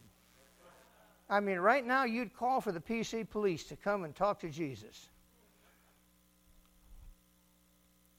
I 1.28 1.40
mean, 1.40 1.58
right 1.58 1.86
now 1.86 2.04
you'd 2.04 2.36
call 2.36 2.60
for 2.60 2.72
the 2.72 2.80
PC 2.80 3.28
police 3.28 3.64
to 3.64 3.76
come 3.76 4.04
and 4.04 4.14
talk 4.14 4.40
to 4.40 4.50
Jesus. 4.50 5.08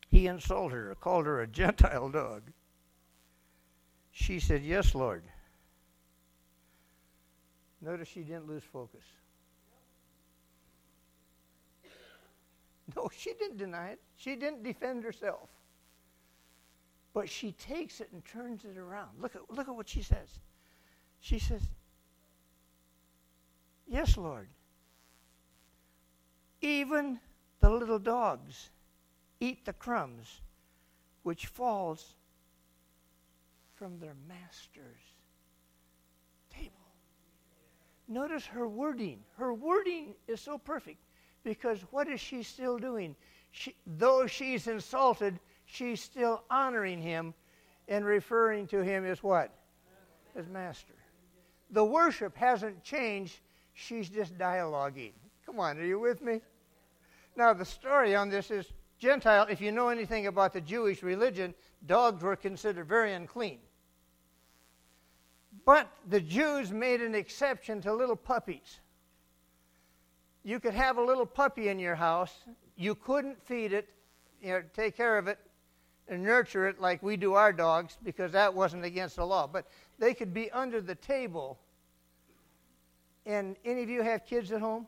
He 0.09 0.27
insulted 0.27 0.75
her, 0.75 0.95
called 0.95 1.25
her 1.25 1.41
a 1.41 1.47
Gentile 1.59 2.09
dog. 2.09 2.43
She 4.11 4.39
said, 4.39 4.63
Yes, 4.63 4.93
Lord. 4.95 5.23
Notice 7.81 8.07
she 8.07 8.21
didn't 8.21 8.47
lose 8.47 8.63
focus. 8.63 9.03
No, 12.95 13.09
she 13.15 13.33
didn't 13.33 13.57
deny 13.57 13.89
it. 13.89 13.99
She 14.17 14.35
didn't 14.35 14.63
defend 14.63 15.03
herself. 15.03 15.49
But 17.13 17.29
she 17.29 17.51
takes 17.53 18.01
it 18.01 18.09
and 18.11 18.23
turns 18.25 18.65
it 18.65 18.77
around. 18.77 19.11
Look 19.19 19.35
at, 19.35 19.41
look 19.49 19.67
at 19.67 19.75
what 19.75 19.87
she 19.87 20.01
says. 20.01 20.39
She 21.19 21.39
says, 21.39 21.61
Yes, 23.87 24.17
Lord. 24.17 24.47
Even 26.61 27.19
the 27.59 27.69
little 27.69 27.99
dogs 27.99 28.69
eat 29.39 29.65
the 29.65 29.73
crumbs 29.73 30.41
which 31.23 31.47
falls 31.47 32.15
from 33.75 33.99
their 33.99 34.15
master's 34.27 35.15
table. 36.49 36.71
Notice 38.07 38.45
her 38.45 38.67
wording. 38.67 39.19
Her 39.37 39.53
wording 39.53 40.15
is 40.27 40.39
so 40.39 40.57
perfect 40.57 41.02
because 41.43 41.81
what 41.91 42.07
is 42.07 42.19
she 42.19 42.43
still 42.43 42.77
doing? 42.77 43.15
She, 43.51 43.75
though 43.85 44.27
she's 44.27 44.67
insulted, 44.67 45.39
she's 45.65 46.01
still 46.01 46.43
honoring 46.49 47.01
him 47.01 47.33
and 47.87 48.05
referring 48.05 48.67
to 48.67 48.81
him 48.83 49.05
as 49.05 49.21
what? 49.21 49.51
As 50.35 50.47
master. 50.47 50.93
The 51.71 51.83
worship 51.83 52.35
hasn't 52.37 52.83
changed, 52.83 53.39
she's 53.73 54.09
just 54.09 54.37
dialoguing. 54.37 55.13
Come 55.45 55.59
on, 55.59 55.77
are 55.77 55.85
you 55.85 55.99
with 55.99 56.21
me? 56.21 56.41
Now, 57.35 57.53
the 57.53 57.65
story 57.65 58.15
on 58.15 58.29
this 58.29 58.51
is 58.51 58.71
Gentile, 58.99 59.47
if 59.49 59.59
you 59.59 59.71
know 59.71 59.89
anything 59.89 60.27
about 60.27 60.53
the 60.53 60.61
Jewish 60.61 61.03
religion, 61.03 61.53
dogs 61.85 62.23
were 62.23 62.35
considered 62.35 62.87
very 62.87 63.13
unclean. 63.13 63.59
But 65.65 65.89
the 66.07 66.21
Jews 66.21 66.71
made 66.71 67.01
an 67.01 67.15
exception 67.15 67.81
to 67.81 67.93
little 67.93 68.15
puppies. 68.15 68.79
You 70.43 70.59
could 70.59 70.73
have 70.73 70.97
a 70.97 71.01
little 71.01 71.25
puppy 71.25 71.69
in 71.69 71.79
your 71.79 71.95
house. 71.95 72.33
You 72.75 72.95
couldn't 72.95 73.41
feed 73.41 73.71
it, 73.71 73.89
you 74.41 74.49
know, 74.49 74.63
take 74.73 74.97
care 74.97 75.17
of 75.17 75.27
it, 75.27 75.39
and 76.07 76.21
nurture 76.21 76.67
it 76.67 76.81
like 76.81 77.01
we 77.01 77.15
do 77.15 77.33
our 77.33 77.53
dogs 77.53 77.97
because 78.03 78.33
that 78.33 78.53
wasn't 78.53 78.83
against 78.83 79.15
the 79.15 79.25
law. 79.25 79.47
But 79.47 79.67
they 79.99 80.13
could 80.13 80.33
be 80.33 80.51
under 80.51 80.81
the 80.81 80.95
table. 80.95 81.59
And 83.25 83.55
any 83.63 83.83
of 83.83 83.89
you 83.89 84.01
have 84.01 84.25
kids 84.25 84.51
at 84.51 84.59
home? 84.59 84.87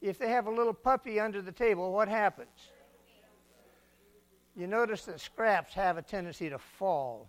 If 0.00 0.18
they 0.18 0.28
have 0.28 0.46
a 0.46 0.50
little 0.50 0.74
puppy 0.74 1.18
under 1.18 1.42
the 1.42 1.50
table, 1.50 1.92
what 1.92 2.06
happens? 2.06 2.70
You 4.54 4.66
notice 4.66 5.04
that 5.06 5.20
scraps 5.20 5.74
have 5.74 5.98
a 5.98 6.02
tendency 6.02 6.48
to 6.48 6.58
fall. 6.58 7.28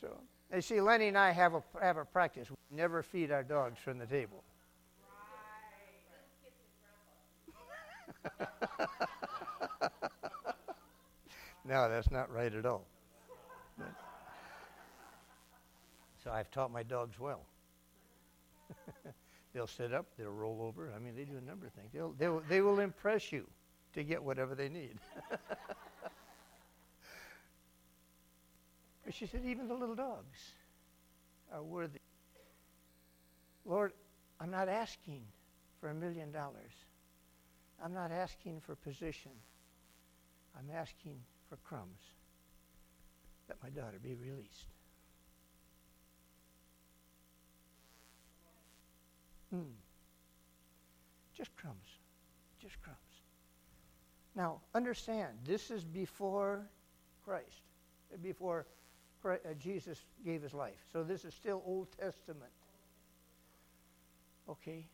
So, 0.00 0.16
you 0.54 0.60
see, 0.60 0.80
Lenny 0.80 1.08
and 1.08 1.18
I 1.18 1.30
have 1.30 1.54
a, 1.54 1.62
have 1.80 1.96
a 1.96 2.04
practice. 2.04 2.48
We 2.50 2.56
never 2.76 3.02
feed 3.02 3.30
our 3.32 3.42
dogs 3.42 3.78
from 3.78 3.98
the 3.98 4.06
table. 4.06 4.44
no, 11.64 11.88
that's 11.88 12.10
not 12.10 12.30
right 12.32 12.52
at 12.52 12.66
all. 12.66 12.84
So 16.26 16.32
I've 16.32 16.50
taught 16.50 16.72
my 16.72 16.82
dogs 16.82 17.20
well. 17.20 17.42
they'll 19.54 19.68
sit 19.68 19.94
up, 19.94 20.06
they'll 20.18 20.32
roll 20.32 20.60
over. 20.60 20.92
I 20.92 20.98
mean, 20.98 21.14
they 21.14 21.22
do 21.22 21.36
a 21.36 21.48
number 21.48 21.66
of 21.66 21.72
things. 21.72 21.90
They'll, 21.94 22.16
they'll, 22.18 22.42
they 22.48 22.60
will 22.62 22.80
impress 22.80 23.30
you 23.30 23.46
to 23.94 24.02
get 24.02 24.20
whatever 24.20 24.56
they 24.56 24.68
need. 24.68 24.98
but 29.04 29.05
she 29.16 29.26
said, 29.26 29.42
even 29.46 29.66
the 29.68 29.74
little 29.74 29.94
dogs 29.94 30.52
are 31.52 31.62
worthy. 31.62 32.00
Lord, 33.64 33.92
I'm 34.38 34.50
not 34.50 34.68
asking 34.68 35.22
for 35.80 35.88
a 35.88 35.94
million 35.94 36.30
dollars. 36.30 36.72
I'm 37.82 37.94
not 37.94 38.12
asking 38.12 38.60
for 38.60 38.74
position. 38.74 39.32
I'm 40.58 40.74
asking 40.74 41.16
for 41.48 41.56
crumbs 41.56 42.00
that 43.48 43.56
my 43.62 43.70
daughter 43.70 43.98
be 44.02 44.14
released. 44.14 44.66
Hmm. 49.50 49.72
Just 51.36 51.54
crumbs. 51.56 51.76
Just 52.60 52.80
crumbs. 52.82 52.98
Now, 54.34 54.60
understand, 54.74 55.32
this 55.44 55.70
is 55.70 55.84
before 55.84 56.66
Christ, 57.24 57.62
before 58.22 58.66
Uh, 59.32 59.54
Jesus 59.58 60.04
gave 60.24 60.42
his 60.42 60.54
life. 60.54 60.78
So 60.92 61.02
this 61.02 61.24
is 61.24 61.34
still 61.34 61.62
Old 61.66 61.88
Testament. 61.98 62.50
Okay? 64.48 64.86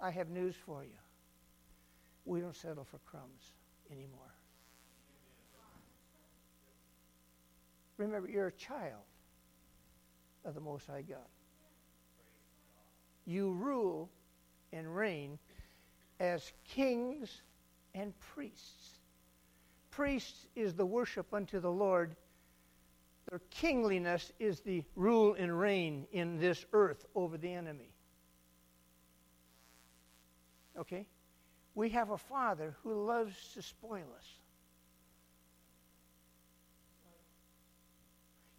I 0.00 0.10
have 0.10 0.28
news 0.28 0.54
for 0.54 0.84
you. 0.84 0.90
We 2.24 2.40
don't 2.40 2.56
settle 2.56 2.84
for 2.84 2.98
crumbs 2.98 3.52
anymore. 3.90 4.34
Remember, 7.96 8.28
you're 8.28 8.46
a 8.46 8.52
child 8.52 9.02
of 10.44 10.54
the 10.54 10.60
Most 10.60 10.86
High 10.86 11.02
God 11.02 11.18
you 13.28 13.52
rule 13.52 14.08
and 14.72 14.96
reign 14.96 15.38
as 16.18 16.50
kings 16.64 17.42
and 17.94 18.18
priests. 18.34 18.98
Priests 19.90 20.46
is 20.56 20.74
the 20.74 20.86
worship 20.86 21.26
unto 21.32 21.60
the 21.60 21.70
Lord. 21.70 22.16
Their 23.30 23.40
kingliness 23.50 24.32
is 24.38 24.60
the 24.60 24.82
rule 24.96 25.34
and 25.34 25.58
reign 25.58 26.06
in 26.12 26.38
this 26.38 26.64
earth 26.72 27.04
over 27.14 27.36
the 27.36 27.52
enemy. 27.52 27.90
Okay? 30.78 31.06
We 31.74 31.90
have 31.90 32.10
a 32.10 32.18
Father 32.18 32.74
who 32.82 33.04
loves 33.04 33.34
to 33.54 33.62
spoil 33.62 34.06
us. 34.16 34.26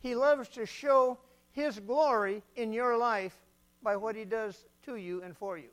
He 0.01 0.15
loves 0.15 0.49
to 0.49 0.65
show 0.65 1.17
His 1.51 1.79
glory 1.79 2.43
in 2.55 2.71
your 2.71 2.95
life 2.95 3.37
by 3.81 3.95
what 3.95 4.15
he 4.15 4.25
does 4.25 4.65
to 4.85 4.95
you 4.95 5.21
and 5.23 5.35
for 5.35 5.57
you. 5.57 5.69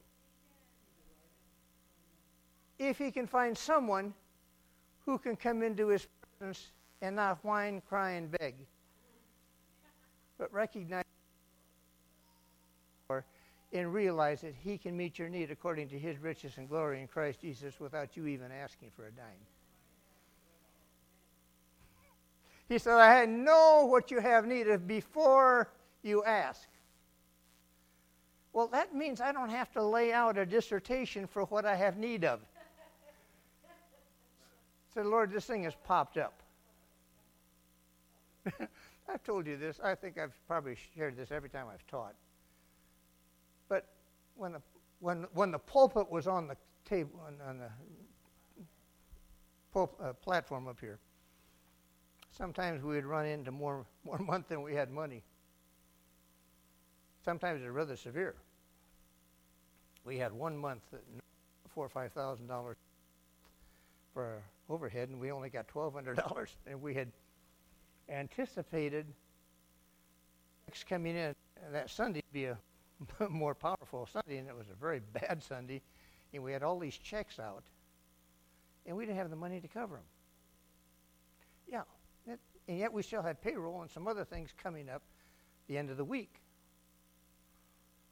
If 2.78 2.98
he 2.98 3.10
can 3.10 3.26
find 3.26 3.56
someone 3.56 4.14
who 5.04 5.18
can 5.18 5.36
come 5.36 5.62
into 5.62 5.88
his 5.88 6.06
presence 6.38 6.72
and 7.00 7.16
not 7.16 7.42
whine, 7.44 7.80
cry, 7.88 8.12
and 8.12 8.30
beg, 8.30 8.54
but 10.38 10.52
recognize 10.52 11.04
and 13.72 13.92
realize 13.92 14.40
that 14.40 14.54
He 14.58 14.78
can 14.78 14.96
meet 14.96 15.18
your 15.18 15.28
need 15.28 15.50
according 15.50 15.88
to 15.88 15.98
His 15.98 16.18
riches 16.18 16.56
and 16.56 16.68
glory 16.68 17.00
in 17.00 17.08
Christ 17.08 17.40
Jesus 17.40 17.78
without 17.80 18.16
you 18.16 18.26
even 18.26 18.50
asking 18.52 18.90
for 18.96 19.06
a 19.06 19.10
dime. 19.10 19.26
He 22.68 22.78
said, 22.78 22.94
I 22.94 23.26
know 23.26 23.86
what 23.88 24.10
you 24.10 24.20
have 24.20 24.46
need 24.46 24.68
of 24.68 24.88
before 24.88 25.70
you 26.02 26.24
ask. 26.24 26.68
Well, 28.52 28.68
that 28.68 28.94
means 28.94 29.20
I 29.20 29.32
don't 29.32 29.50
have 29.50 29.70
to 29.72 29.82
lay 29.82 30.12
out 30.12 30.38
a 30.38 30.46
dissertation 30.46 31.26
for 31.26 31.42
what 31.44 31.64
I 31.64 31.76
have 31.76 31.98
need 31.98 32.24
of. 32.24 32.40
Said, 34.94 35.04
so, 35.04 35.10
Lord, 35.10 35.30
this 35.30 35.44
thing 35.44 35.64
has 35.64 35.74
popped 35.84 36.16
up. 36.16 36.42
I've 39.08 39.22
told 39.22 39.46
you 39.46 39.56
this. 39.56 39.78
I 39.82 39.94
think 39.94 40.18
I've 40.18 40.34
probably 40.46 40.76
shared 40.94 41.16
this 41.16 41.30
every 41.30 41.48
time 41.48 41.66
I've 41.72 41.86
taught. 41.86 42.14
But 43.68 43.86
when 44.34 44.52
the 44.52 44.62
when 45.00 45.26
when 45.34 45.50
the 45.50 45.58
pulpit 45.58 46.10
was 46.10 46.26
on 46.26 46.48
the 46.48 46.56
table 46.84 47.20
on, 47.26 47.34
on 47.48 47.58
the 47.58 47.70
pulp, 49.72 49.98
uh, 50.02 50.12
platform 50.12 50.66
up 50.66 50.80
here, 50.80 50.98
sometimes 52.30 52.82
we 52.82 52.94
would 52.96 53.04
run 53.04 53.26
into 53.26 53.50
more 53.50 53.86
more 54.04 54.18
month 54.18 54.48
than 54.48 54.62
we 54.62 54.74
had 54.74 54.90
money. 54.90 55.22
Sometimes 57.24 57.60
it's 57.62 57.70
rather 57.70 57.96
severe. 57.96 58.34
We 60.04 60.18
had 60.18 60.32
one 60.32 60.56
month 60.56 60.82
that 60.92 61.02
four 61.68 61.84
or 61.84 61.88
five 61.88 62.12
thousand 62.12 62.46
dollars 62.46 62.76
for 64.14 64.42
overhead, 64.68 65.08
and 65.10 65.20
we 65.20 65.30
only 65.30 65.50
got 65.50 65.68
twelve 65.68 65.94
hundred 65.94 66.16
dollars, 66.16 66.56
and 66.66 66.80
we 66.80 66.94
had 66.94 67.12
anticipated 68.08 69.06
coming 70.88 71.16
in 71.16 71.34
that 71.72 71.88
Sunday 71.88 72.22
be 72.32 72.44
a 72.44 72.58
more 73.30 73.54
powerful 73.54 74.06
Sunday, 74.12 74.38
and 74.38 74.48
it 74.48 74.56
was 74.56 74.66
a 74.70 74.74
very 74.74 75.00
bad 75.12 75.42
Sunday, 75.42 75.80
and 76.32 76.42
we 76.42 76.52
had 76.52 76.62
all 76.62 76.78
these 76.78 76.96
checks 76.96 77.38
out, 77.38 77.64
and 78.84 78.96
we 78.96 79.06
didn't 79.06 79.18
have 79.18 79.30
the 79.30 79.36
money 79.36 79.60
to 79.60 79.68
cover 79.68 79.96
them. 79.96 80.04
Yeah, 81.68 81.82
it, 82.32 82.38
and 82.68 82.78
yet 82.78 82.92
we 82.92 83.02
still 83.02 83.22
had 83.22 83.40
payroll 83.40 83.82
and 83.82 83.90
some 83.90 84.06
other 84.06 84.24
things 84.24 84.50
coming 84.62 84.88
up 84.88 85.02
the 85.66 85.78
end 85.78 85.90
of 85.90 85.96
the 85.96 86.04
week. 86.04 86.40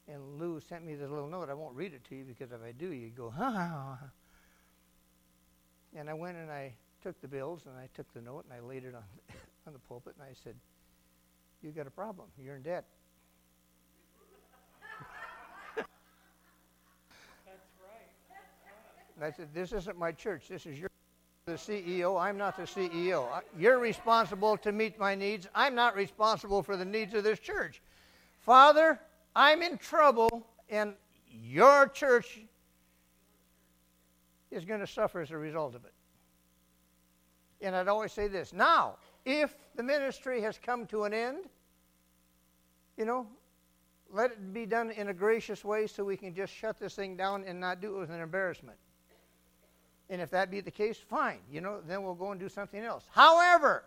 And 0.06 0.38
Lou 0.38 0.60
sent 0.60 0.84
me 0.84 0.94
this 0.94 1.08
little 1.08 1.28
note. 1.28 1.48
I 1.48 1.54
won't 1.54 1.74
read 1.74 1.94
it 1.94 2.04
to 2.10 2.14
you 2.14 2.24
because 2.24 2.52
if 2.52 2.62
I 2.62 2.72
do, 2.72 2.88
you'd 2.88 3.16
go, 3.16 3.30
ha 3.36 3.50
ha 3.50 3.96
ha. 3.98 3.98
And 5.96 6.10
I 6.10 6.14
went 6.14 6.36
and 6.36 6.50
I 6.50 6.74
took 7.02 7.20
the 7.20 7.28
bills 7.28 7.62
and 7.66 7.76
I 7.76 7.88
took 7.94 8.12
the 8.12 8.20
note 8.20 8.44
and 8.44 8.52
I 8.52 8.66
laid 8.66 8.84
it 8.84 8.94
on, 8.94 9.04
on 9.66 9.72
the 9.72 9.78
pulpit 9.78 10.14
and 10.18 10.28
I 10.28 10.34
said, 10.42 10.54
You 11.62 11.70
got 11.70 11.86
a 11.86 11.90
problem. 11.90 12.28
You're 12.42 12.56
in 12.56 12.62
debt. 12.62 12.84
That's 15.76 15.88
right. 17.82 18.36
And 19.16 19.24
I 19.24 19.30
said, 19.30 19.48
This 19.54 19.72
isn't 19.72 19.98
my 19.98 20.12
church. 20.12 20.48
This 20.48 20.66
is 20.66 20.78
your 20.78 20.90
the 21.46 21.52
CEO. 21.52 22.18
I'm 22.18 22.38
not 22.38 22.56
the 22.56 22.62
CEO. 22.62 23.28
You're 23.58 23.78
responsible 23.78 24.56
to 24.58 24.72
meet 24.72 24.98
my 24.98 25.14
needs. 25.14 25.46
I'm 25.54 25.74
not 25.74 25.94
responsible 25.94 26.62
for 26.62 26.74
the 26.76 26.86
needs 26.86 27.12
of 27.12 27.22
this 27.22 27.38
church. 27.38 27.82
Father, 28.40 28.98
I'm 29.36 29.62
in 29.62 29.76
trouble, 29.76 30.46
and 30.70 30.94
your 31.30 31.88
church 31.88 32.40
is 34.50 34.64
going 34.64 34.80
to 34.80 34.86
suffer 34.86 35.20
as 35.20 35.32
a 35.32 35.36
result 35.36 35.74
of 35.74 35.84
it. 35.84 35.92
And 37.60 37.76
I'd 37.76 37.88
always 37.88 38.12
say 38.12 38.28
this 38.28 38.54
now, 38.54 38.96
if 39.24 39.54
the 39.74 39.82
ministry 39.82 40.40
has 40.42 40.58
come 40.58 40.86
to 40.86 41.04
an 41.04 41.14
end, 41.14 41.38
you 42.96 43.04
know, 43.04 43.26
let 44.12 44.30
it 44.32 44.52
be 44.52 44.66
done 44.66 44.90
in 44.90 45.08
a 45.08 45.14
gracious 45.14 45.64
way 45.64 45.86
so 45.86 46.04
we 46.04 46.16
can 46.16 46.34
just 46.34 46.52
shut 46.52 46.78
this 46.78 46.94
thing 46.94 47.16
down 47.16 47.44
and 47.44 47.58
not 47.58 47.80
do 47.80 47.96
it 47.96 48.00
with 48.00 48.10
an 48.10 48.20
embarrassment. 48.20 48.78
And 50.10 50.20
if 50.20 50.30
that 50.30 50.50
be 50.50 50.60
the 50.60 50.70
case, 50.70 50.98
fine. 50.98 51.38
You 51.50 51.60
know, 51.60 51.80
then 51.86 52.02
we'll 52.02 52.14
go 52.14 52.30
and 52.30 52.38
do 52.38 52.48
something 52.48 52.80
else. 52.80 53.06
However, 53.10 53.84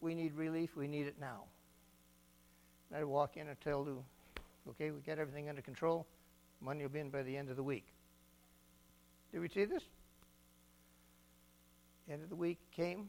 we 0.00 0.14
need 0.14 0.34
relief. 0.34 0.76
We 0.76 0.86
need 0.86 1.06
it 1.06 1.16
now. 1.20 1.44
And 2.90 3.00
I 3.00 3.04
walk 3.04 3.36
in 3.36 3.48
and 3.48 3.60
tell 3.60 3.84
Lou, 3.84 4.02
okay, 4.70 4.90
we 4.90 5.00
got 5.00 5.18
everything 5.18 5.48
under 5.48 5.60
control. 5.60 6.06
Money 6.60 6.82
will 6.82 6.90
be 6.90 7.00
in 7.00 7.10
by 7.10 7.22
the 7.22 7.36
end 7.36 7.50
of 7.50 7.56
the 7.56 7.62
week. 7.62 7.86
Did 9.32 9.40
we 9.40 9.48
see 9.48 9.64
this? 9.64 9.82
End 12.10 12.22
of 12.22 12.28
the 12.28 12.36
week 12.36 12.58
came. 12.70 13.08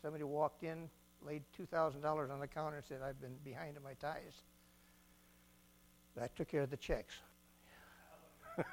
Somebody 0.00 0.24
walked 0.24 0.62
in, 0.62 0.88
laid 1.22 1.42
$2,000 1.58 2.30
on 2.30 2.40
the 2.40 2.46
counter, 2.46 2.76
and 2.76 2.86
said, 2.86 3.00
I've 3.02 3.20
been 3.20 3.36
behind 3.44 3.76
in 3.76 3.82
my 3.82 3.94
ties. 3.94 4.42
That 6.16 6.34
took 6.34 6.48
care 6.48 6.62
of 6.62 6.70
the 6.70 6.76
checks. 6.76 7.14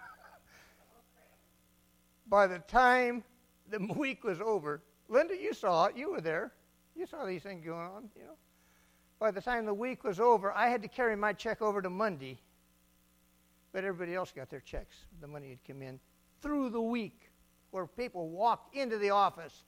by 2.27 2.47
the 2.47 2.59
time 2.59 3.23
the 3.69 3.79
week 3.97 4.23
was 4.23 4.39
over, 4.39 4.81
Linda, 5.09 5.35
you 5.35 5.53
saw 5.53 5.85
it. 5.85 5.97
You 5.97 6.11
were 6.11 6.21
there. 6.21 6.53
You 6.95 7.05
saw 7.05 7.25
these 7.25 7.43
things 7.43 7.65
going 7.65 7.87
on, 7.87 8.09
you 8.15 8.23
know. 8.23 8.37
By 9.19 9.31
the 9.31 9.41
time 9.41 9.65
the 9.65 9.73
week 9.73 10.03
was 10.03 10.19
over, 10.19 10.51
I 10.51 10.69
had 10.69 10.81
to 10.81 10.87
carry 10.87 11.15
my 11.15 11.33
check 11.33 11.61
over 11.61 11.81
to 11.81 11.89
Monday, 11.89 12.39
but 13.71 13.83
everybody 13.83 14.15
else 14.15 14.31
got 14.31 14.49
their 14.49 14.59
checks. 14.59 14.95
The 15.21 15.27
money 15.27 15.49
had 15.49 15.59
come 15.65 15.81
in 15.81 15.99
through 16.41 16.69
the 16.69 16.81
week, 16.81 17.29
where 17.73 17.87
people 17.87 18.29
walked 18.29 18.75
into 18.75 18.97
the 18.97 19.09
office 19.09 19.63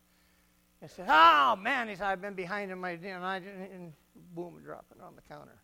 and 0.81 0.89
said, 0.89 1.07
"Oh 1.09 1.55
man," 1.55 1.89
he 1.89 1.95
said, 1.95 2.05
"I've 2.05 2.21
been 2.21 2.35
behind 2.35 2.71
in 2.71 2.79
my," 2.79 2.91
and 2.91 3.25
I 3.25 3.37
and 3.37 3.93
boom, 4.35 4.61
drop 4.63 4.85
it 4.91 5.01
on 5.01 5.15
the 5.15 5.21
counter 5.23 5.59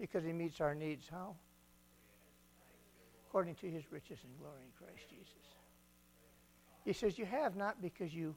because 0.00 0.24
he 0.24 0.32
meets 0.32 0.60
our 0.60 0.74
needs. 0.74 1.08
How? 1.08 1.36
according 3.36 3.54
to 3.56 3.70
his 3.70 3.92
riches 3.92 4.18
and 4.24 4.38
glory 4.38 4.62
in 4.64 4.86
Christ 4.86 5.10
Jesus. 5.10 5.34
He 6.86 6.94
says, 6.94 7.18
You 7.18 7.26
have 7.26 7.54
not 7.54 7.82
because 7.82 8.14
you, 8.14 8.34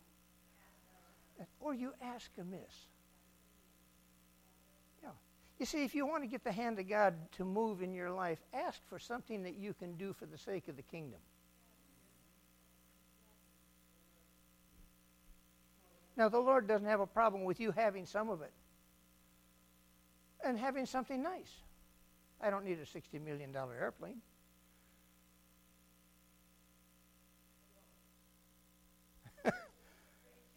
or 1.62 1.74
you 1.74 1.94
ask 2.02 2.30
amiss. 2.38 2.88
Yeah. 5.02 5.12
You 5.58 5.66
see, 5.66 5.86
if 5.86 5.96
you 5.96 6.06
want 6.06 6.24
to 6.24 6.28
get 6.28 6.44
the 6.44 6.52
hand 6.52 6.80
of 6.80 6.90
God 6.90 7.14
to 7.38 7.46
move 7.46 7.82
in 7.82 7.94
your 7.94 8.12
life, 8.12 8.40
ask 8.54 8.82
for 8.90 9.00
something 9.00 9.42
that 9.44 9.56
you 9.56 9.74
can 9.74 9.96
do 9.96 10.12
for 10.12 10.26
the 10.26 10.38
sake 10.38 10.68
of 10.68 10.76
the 10.76 10.82
kingdom. 10.82 11.20
Now, 16.20 16.28
the 16.28 16.38
Lord 16.38 16.68
doesn't 16.68 16.86
have 16.86 17.00
a 17.00 17.08
problem 17.08 17.46
with 17.46 17.62
you 17.62 17.72
having 17.72 18.06
some 18.06 18.30
of 18.30 18.42
it 18.42 18.52
and 20.44 20.60
having 20.60 20.86
something 20.86 21.24
nice. 21.24 21.62
I 22.42 22.50
don't 22.50 22.66
need 22.66 22.78
a 22.78 22.84
$60 22.84 23.24
million 23.24 23.56
airplane. 23.56 24.18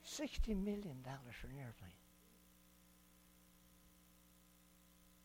$60 0.05 0.49
million 0.49 0.97
for 1.05 1.47
an 1.47 1.59
airplane. 1.61 1.93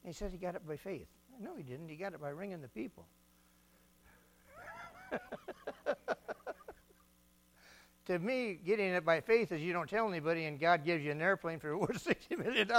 he 0.05 0.13
says 0.13 0.31
he 0.31 0.37
got 0.37 0.53
it 0.53 0.67
by 0.67 0.77
faith. 0.77 1.07
No, 1.41 1.55
he 1.55 1.63
didn't. 1.63 1.89
He 1.89 1.95
got 1.95 2.13
it 2.13 2.21
by 2.21 2.29
wringing 2.29 2.61
the 2.61 2.67
people. 2.67 3.07
to 8.07 8.19
me, 8.19 8.57
getting 8.65 8.93
it 8.93 9.05
by 9.05 9.19
faith 9.19 9.51
is 9.51 9.61
you 9.61 9.73
don't 9.73 9.89
tell 9.89 10.07
anybody 10.07 10.45
and 10.45 10.59
God 10.59 10.85
gives 10.85 11.03
you 11.03 11.11
an 11.11 11.21
airplane 11.21 11.59
for 11.59 11.77
worth 11.77 12.03
$60 12.03 12.43
million. 12.43 12.69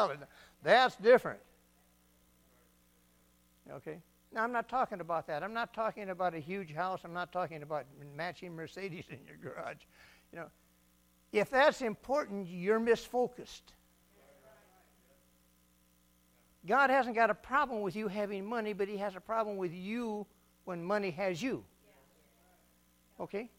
That's 0.62 0.96
different. 0.96 1.40
Okay? 3.70 3.98
Now, 4.32 4.42
I'm 4.42 4.52
not 4.52 4.68
talking 4.68 5.00
about 5.00 5.26
that. 5.26 5.42
I'm 5.42 5.52
not 5.52 5.74
talking 5.74 6.10
about 6.10 6.34
a 6.34 6.38
huge 6.38 6.72
house. 6.72 7.00
I'm 7.04 7.12
not 7.12 7.30
talking 7.32 7.62
about 7.62 7.84
matching 8.16 8.54
Mercedes 8.54 9.04
in 9.10 9.18
your 9.26 9.36
garage. 9.36 9.76
You 10.32 10.40
know, 10.40 10.46
if 11.32 11.50
that's 11.50 11.82
important, 11.82 12.48
you're 12.48 12.80
misfocused. 12.80 13.62
God 16.66 16.90
hasn't 16.90 17.14
got 17.14 17.30
a 17.30 17.34
problem 17.34 17.82
with 17.82 17.96
you 17.96 18.08
having 18.08 18.44
money, 18.44 18.72
but 18.72 18.88
He 18.88 18.96
has 18.96 19.14
a 19.14 19.20
problem 19.20 19.56
with 19.56 19.72
you 19.72 20.26
when 20.64 20.82
money 20.82 21.10
has 21.10 21.42
you. 21.42 21.64
Okay? 23.20 23.50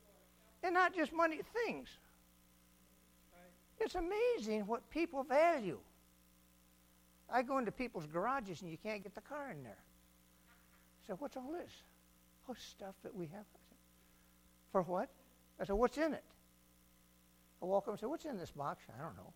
And 0.63 0.73
not 0.73 0.95
just 0.95 1.13
money, 1.13 1.39
things. 1.65 1.89
It's 3.79 3.95
amazing 3.95 4.67
what 4.67 4.89
people 4.89 5.23
value. 5.23 5.79
I 7.31 7.41
go 7.43 7.59
into 7.59 7.71
people's 7.71 8.05
garages 8.07 8.61
and 8.61 8.69
you 8.69 8.77
can't 8.77 9.01
get 9.03 9.15
the 9.15 9.21
car 9.21 9.51
in 9.51 9.63
there. 9.63 9.77
I 9.77 11.07
said, 11.07 11.15
What's 11.19 11.37
all 11.37 11.51
this? 11.51 11.71
Oh, 12.49 12.55
stuff 12.57 12.95
that 13.03 13.15
we 13.15 13.27
have. 13.27 13.45
For 14.71 14.81
what? 14.81 15.09
I 15.59 15.65
said, 15.65 15.75
What's 15.75 15.97
in 15.97 16.13
it? 16.13 16.23
I 17.61 17.65
walk 17.65 17.83
up 17.83 17.93
and 17.93 17.99
say, 17.99 18.07
What's 18.07 18.25
in 18.25 18.37
this 18.37 18.51
box? 18.51 18.83
I 18.97 19.01
don't 19.01 19.15
know. 19.15 19.33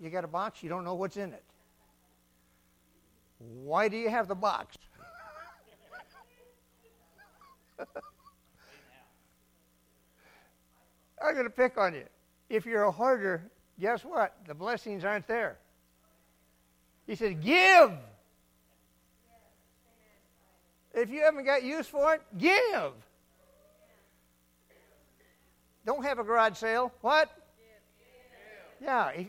You 0.00 0.10
got 0.10 0.24
a 0.24 0.28
box, 0.28 0.62
you 0.62 0.68
don't 0.68 0.84
know 0.84 0.94
what's 0.94 1.16
in 1.16 1.32
it. 1.32 1.44
Why 3.38 3.88
do 3.88 3.96
you 3.96 4.10
have 4.10 4.28
the 4.28 4.34
box? 4.34 4.76
I'm 11.24 11.34
going 11.34 11.46
to 11.46 11.50
pick 11.50 11.78
on 11.78 11.94
you. 11.94 12.04
If 12.50 12.66
you're 12.66 12.82
a 12.84 12.90
hoarder, 12.90 13.42
guess 13.80 14.04
what? 14.04 14.36
The 14.46 14.54
blessings 14.54 15.04
aren't 15.04 15.26
there. 15.26 15.56
He 17.06 17.14
said, 17.14 17.42
Give. 17.42 17.92
If 20.92 21.10
you 21.10 21.22
haven't 21.22 21.44
got 21.44 21.64
use 21.64 21.86
for 21.86 22.14
it, 22.14 22.22
give. 22.38 22.92
Don't 25.84 26.04
have 26.04 26.18
a 26.18 26.24
garage 26.24 26.56
sale. 26.56 26.92
What? 27.00 27.30
Yeah. 28.80 29.12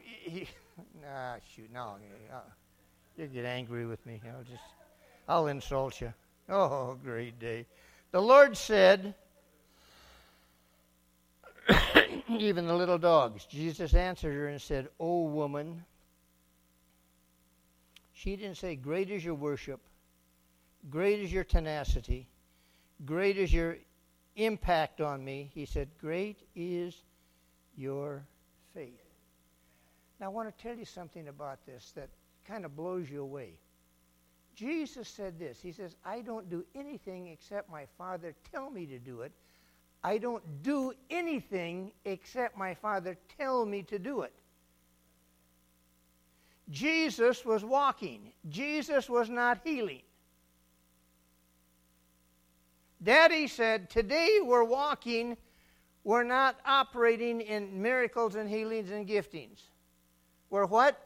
Nah, 1.01 1.35
shoot, 1.55 1.71
no. 1.71 1.95
You'll 3.15 3.27
get 3.27 3.45
angry 3.45 3.85
with 3.85 4.03
me. 4.05 4.19
I'll 4.27 4.43
just, 4.43 4.63
I'll 5.29 5.47
insult 5.47 6.01
you. 6.01 6.11
Oh, 6.49 6.97
great 7.03 7.39
day. 7.39 7.65
The 8.11 8.21
Lord 8.21 8.57
said, 8.57 9.13
even 12.29 12.67
the 12.67 12.73
little 12.73 12.97
dogs. 12.97 13.45
Jesus 13.45 13.93
answered 13.93 14.33
her 14.33 14.47
and 14.47 14.61
said, 14.61 14.87
O 14.99 15.23
woman, 15.23 15.83
she 18.13 18.35
didn't 18.35 18.57
say, 18.57 18.75
Great 18.75 19.09
is 19.09 19.23
your 19.23 19.35
worship, 19.35 19.79
great 20.89 21.19
is 21.19 21.31
your 21.31 21.43
tenacity, 21.43 22.27
great 23.05 23.37
is 23.37 23.53
your 23.53 23.77
impact 24.35 25.01
on 25.01 25.23
me. 25.23 25.51
He 25.53 25.65
said, 25.65 25.89
Great 25.99 26.39
is 26.55 26.95
your 27.77 28.23
faith. 28.73 29.01
Now, 30.19 30.27
I 30.27 30.29
want 30.29 30.55
to 30.55 30.63
tell 30.63 30.75
you 30.75 30.85
something 30.85 31.27
about 31.27 31.65
this 31.65 31.91
that 31.95 32.09
kind 32.47 32.65
of 32.65 32.75
blows 32.75 33.09
you 33.09 33.21
away. 33.21 33.53
Jesus 34.55 35.09
said 35.09 35.37
this 35.37 35.59
He 35.61 35.71
says, 35.71 35.95
I 36.05 36.21
don't 36.21 36.49
do 36.49 36.63
anything 36.73 37.27
except 37.27 37.69
my 37.69 37.85
Father 37.97 38.33
tell 38.51 38.69
me 38.69 38.85
to 38.85 38.97
do 38.97 39.21
it. 39.21 39.31
I 40.05 40.19
don't 40.19 40.61
do 40.61 40.93
anything 41.09 41.91
except 42.05 42.55
my 42.55 42.75
Father 42.75 43.17
tell 43.39 43.65
me 43.65 43.81
to 43.81 43.97
do 43.97 44.21
it. 44.21 44.33
Jesus 46.69 47.43
was 47.43 47.65
walking. 47.65 48.31
Jesus 48.47 49.09
was 49.09 49.31
not 49.31 49.61
healing. 49.63 50.03
Daddy 53.01 53.47
said, 53.47 53.89
Today 53.89 54.41
we're 54.43 54.63
walking, 54.63 55.37
we're 56.03 56.23
not 56.23 56.57
operating 56.67 57.41
in 57.41 57.81
miracles 57.81 58.35
and 58.35 58.47
healings 58.47 58.91
and 58.91 59.07
giftings. 59.07 59.61
We're 60.51 60.67
what? 60.67 61.01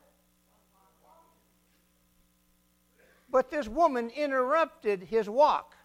But 3.32 3.50
this 3.50 3.70
woman 3.70 4.10
interrupted 4.10 5.04
his 5.04 5.30
walk. 5.30 5.78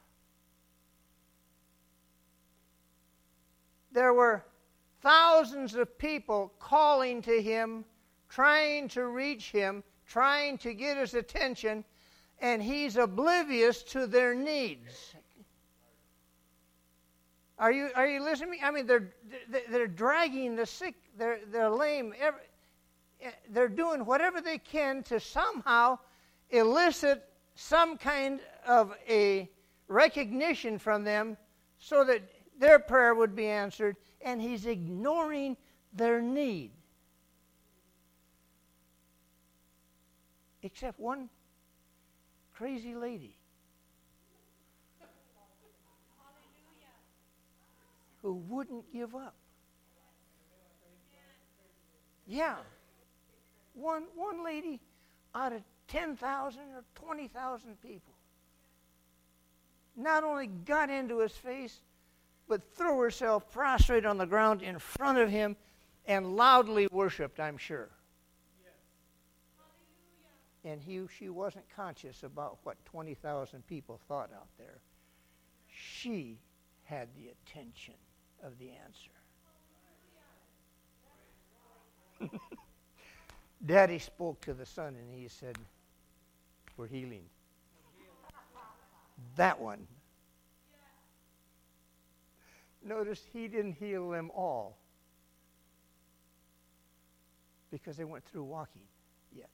There 3.95 4.13
were 4.13 4.45
thousands 5.01 5.75
of 5.75 5.97
people 5.97 6.53
calling 6.59 7.23
to 7.23 7.41
him, 7.41 7.85
trying 8.29 8.89
to 8.89 9.07
reach 9.07 9.51
him, 9.51 9.83
trying 10.07 10.59
to 10.59 10.75
get 10.75 10.99
his 10.99 11.15
attention, 11.15 11.85
and 12.41 12.63
he's 12.63 12.97
oblivious 12.97 13.83
to 13.85 14.07
their 14.07 14.35
needs. 14.35 15.15
Are 17.59 17.71
you, 17.71 17.91
are 17.95 18.07
you 18.07 18.23
listening? 18.23 18.59
I 18.63 18.73
mean, 18.73 18.87
they're, 18.87 19.15
they're 19.71 19.87
dragging 19.87 20.57
the 20.57 20.67
sick, 20.67 20.97
they're, 21.17 21.39
they're 21.53 21.71
lame, 21.71 22.13
every, 22.21 22.41
they're 23.51 23.69
doing 23.69 24.05
whatever 24.05 24.41
they 24.41 24.59
can 24.59 25.05
to 25.05 25.21
somehow 25.21 25.99
elicit 26.51 27.25
some 27.55 27.97
kind 27.97 28.41
of 28.67 28.93
a 29.09 29.49
recognition 29.87 30.79
from 30.79 31.05
them 31.05 31.37
so 31.79 32.05
that 32.05 32.23
their 32.59 32.79
prayer 32.79 33.15
would 33.15 33.35
be 33.35 33.47
answered, 33.47 33.97
and 34.21 34.41
he's 34.41 34.67
ignoring 34.67 35.57
their 35.93 36.21
need. 36.21 36.71
Except 40.63 40.99
one 40.99 41.29
crazy 42.55 42.95
lady 42.95 43.37
who 48.23 48.35
wouldn't 48.49 48.91
give 48.93 49.15
up. 49.15 49.35
Yeah. 52.27 52.57
One, 53.75 54.05
one 54.15 54.43
lady 54.43 54.81
out 55.35 55.53
of 55.53 55.61
10,000 55.89 56.61
or 56.75 56.85
20,000 56.95 57.83
people 57.83 58.15
not 59.97 60.25
only 60.25 60.47
got 60.47 60.91
into 60.91 61.19
his 61.19 61.33
face, 61.33 61.81
but 62.49 62.63
threw 62.75 62.99
herself 62.99 63.51
prostrate 63.51 64.05
on 64.05 64.19
the 64.19 64.27
ground 64.27 64.63
in 64.63 64.79
front 64.79 65.19
of 65.19 65.31
him 65.31 65.57
and 66.07 66.37
loudly 66.37 66.89
worshiped, 66.91 67.41
I'm 67.41 67.57
sure. 67.57 67.89
And 70.65 70.81
he, 70.81 71.03
she 71.19 71.29
wasn't 71.29 71.65
conscious 71.75 72.23
about 72.23 72.59
what 72.63 72.83
20,000 72.87 73.67
people 73.67 74.01
thought 74.09 74.31
out 74.35 74.49
there. 74.59 74.79
She 75.69 76.39
had 76.85 77.09
the 77.17 77.29
attention 77.29 77.95
of 78.43 78.59
the 78.59 78.71
answer. 78.71 79.11
Daddy 83.67 83.99
spoke 83.99 84.41
to 84.43 84.55
the 84.55 84.67
son 84.67 84.97
and 84.97 85.15
he 85.15 85.29
said, 85.29 85.59
We're 86.77 86.87
healing. 86.87 87.25
That 89.37 89.61
one 89.61 89.87
Notice 92.85 93.23
he 93.33 93.49
didn't 93.49 93.73
heal 93.73 94.11
them 94.11 94.31
all 94.35 94.77
because 97.71 97.97
they 97.97 98.05
went 98.05 98.25
through 98.25 98.45
walking 98.45 98.83
yet. 99.35 99.49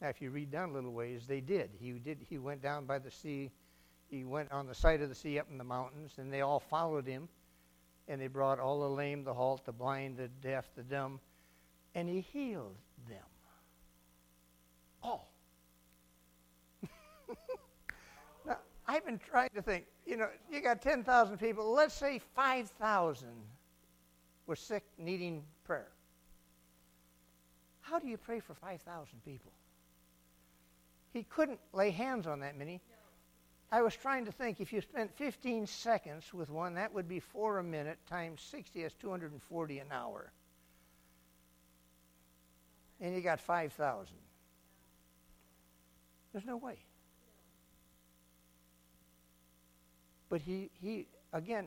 Now, 0.00 0.08
if 0.08 0.22
you 0.22 0.30
read 0.30 0.50
down 0.50 0.70
a 0.70 0.72
little 0.72 0.92
ways, 0.92 1.26
they 1.28 1.40
did. 1.40 1.70
He 1.78 1.92
did. 1.92 2.18
He 2.28 2.38
went 2.38 2.62
down 2.62 2.86
by 2.86 2.98
the 2.98 3.10
sea. 3.10 3.50
He 4.08 4.24
went 4.24 4.50
on 4.50 4.66
the 4.66 4.74
side 4.74 5.02
of 5.02 5.10
the 5.10 5.14
sea 5.14 5.38
up 5.38 5.46
in 5.50 5.58
the 5.58 5.64
mountains, 5.64 6.14
and 6.16 6.32
they 6.32 6.40
all 6.40 6.60
followed 6.60 7.06
him. 7.06 7.28
And 8.08 8.20
they 8.20 8.26
brought 8.26 8.58
all 8.58 8.80
the 8.80 8.88
lame, 8.88 9.22
the 9.22 9.34
halt, 9.34 9.64
the 9.66 9.72
blind, 9.72 10.16
the 10.16 10.28
deaf, 10.42 10.64
the 10.74 10.82
dumb, 10.82 11.20
and 11.94 12.08
he 12.08 12.22
healed 12.22 12.74
them. 13.08 13.18
All. 15.02 15.30
I've 18.90 19.06
been 19.06 19.20
trying 19.30 19.50
to 19.54 19.62
think 19.62 19.84
you 20.04 20.16
know, 20.16 20.28
you 20.50 20.60
got 20.60 20.82
10,000 20.82 21.38
people. 21.38 21.72
Let's 21.72 21.94
say 21.94 22.20
5,000 22.34 23.28
were 24.48 24.56
sick, 24.56 24.82
needing 24.98 25.44
prayer. 25.62 25.92
How 27.82 28.00
do 28.00 28.08
you 28.08 28.16
pray 28.16 28.40
for 28.40 28.54
5,000 28.54 29.06
people? 29.24 29.52
He 31.12 31.22
couldn't 31.22 31.60
lay 31.72 31.90
hands 31.90 32.26
on 32.26 32.40
that 32.40 32.58
many. 32.58 32.80
I 33.70 33.82
was 33.82 33.94
trying 33.94 34.24
to 34.24 34.32
think 34.32 34.60
if 34.60 34.72
you 34.72 34.80
spent 34.80 35.16
15 35.16 35.68
seconds 35.68 36.34
with 36.34 36.50
one, 36.50 36.74
that 36.74 36.92
would 36.92 37.08
be 37.08 37.20
four 37.20 37.58
a 37.58 37.62
minute 37.62 37.98
times 38.08 38.42
60, 38.50 38.82
that's 38.82 38.94
240 38.94 39.78
an 39.78 39.86
hour. 39.92 40.32
And 43.00 43.14
you 43.14 43.20
got 43.20 43.38
5,000. 43.38 44.08
There's 46.32 46.44
no 46.44 46.56
way. 46.56 46.78
But 50.30 50.40
he, 50.40 50.70
he 50.80 51.06
again, 51.32 51.66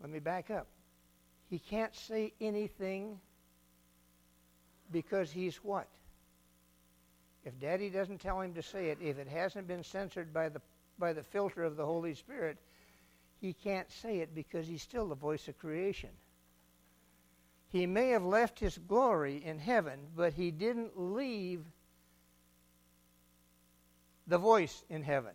let 0.00 0.08
me 0.08 0.20
back 0.20 0.50
up. 0.50 0.68
He 1.50 1.58
can't 1.58 1.94
say 1.94 2.32
anything 2.40 3.18
because 4.90 5.30
he's 5.30 5.56
what? 5.56 5.88
If 7.44 7.58
daddy 7.60 7.90
doesn't 7.90 8.20
tell 8.20 8.40
him 8.40 8.54
to 8.54 8.62
say 8.62 8.90
it, 8.90 8.98
if 9.02 9.18
it 9.18 9.28
hasn't 9.28 9.66
been 9.66 9.82
censored 9.82 10.32
by 10.32 10.48
the, 10.48 10.60
by 10.98 11.12
the 11.12 11.22
filter 11.22 11.64
of 11.64 11.76
the 11.76 11.84
Holy 11.84 12.14
Spirit, 12.14 12.58
he 13.40 13.52
can't 13.52 13.90
say 13.90 14.18
it 14.18 14.34
because 14.34 14.66
he's 14.66 14.82
still 14.82 15.08
the 15.08 15.14
voice 15.14 15.48
of 15.48 15.58
creation. 15.58 16.10
He 17.70 17.86
may 17.86 18.10
have 18.10 18.24
left 18.24 18.58
his 18.58 18.78
glory 18.78 19.42
in 19.44 19.58
heaven, 19.58 19.98
but 20.16 20.32
he 20.32 20.50
didn't 20.50 20.98
leave 20.98 21.62
the 24.26 24.38
voice 24.38 24.84
in 24.88 25.02
heaven. 25.02 25.32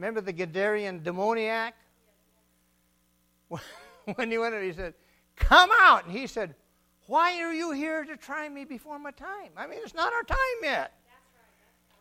Remember 0.00 0.22
the 0.22 0.32
Gadarene 0.32 1.02
demoniac? 1.02 1.74
when 4.14 4.30
he 4.30 4.38
went 4.38 4.54
in, 4.54 4.62
he 4.62 4.72
said, 4.72 4.94
Come 5.36 5.68
out. 5.78 6.06
And 6.06 6.16
he 6.16 6.26
said, 6.26 6.54
Why 7.06 7.42
are 7.42 7.52
you 7.52 7.72
here 7.72 8.04
to 8.04 8.16
try 8.16 8.48
me 8.48 8.64
before 8.64 8.98
my 8.98 9.10
time? 9.10 9.50
I 9.58 9.66
mean, 9.66 9.78
it's 9.82 9.92
not 9.92 10.10
our 10.14 10.22
time 10.22 10.38
yet. 10.62 10.94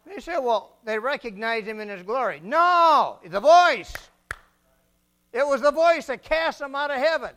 They 0.06 0.22
said, 0.22 0.38
Well, 0.38 0.78
they 0.86 0.98
recognized 0.98 1.68
him 1.68 1.82
in 1.82 1.90
his 1.90 2.02
glory. 2.02 2.40
No, 2.42 3.20
the 3.26 3.42
voice. 3.42 3.94
It 5.34 5.46
was 5.46 5.60
the 5.60 5.72
voice 5.72 6.06
that 6.06 6.24
cast 6.24 6.62
him 6.62 6.76
out 6.76 6.92
of 6.92 6.98
heaven. 7.00 7.32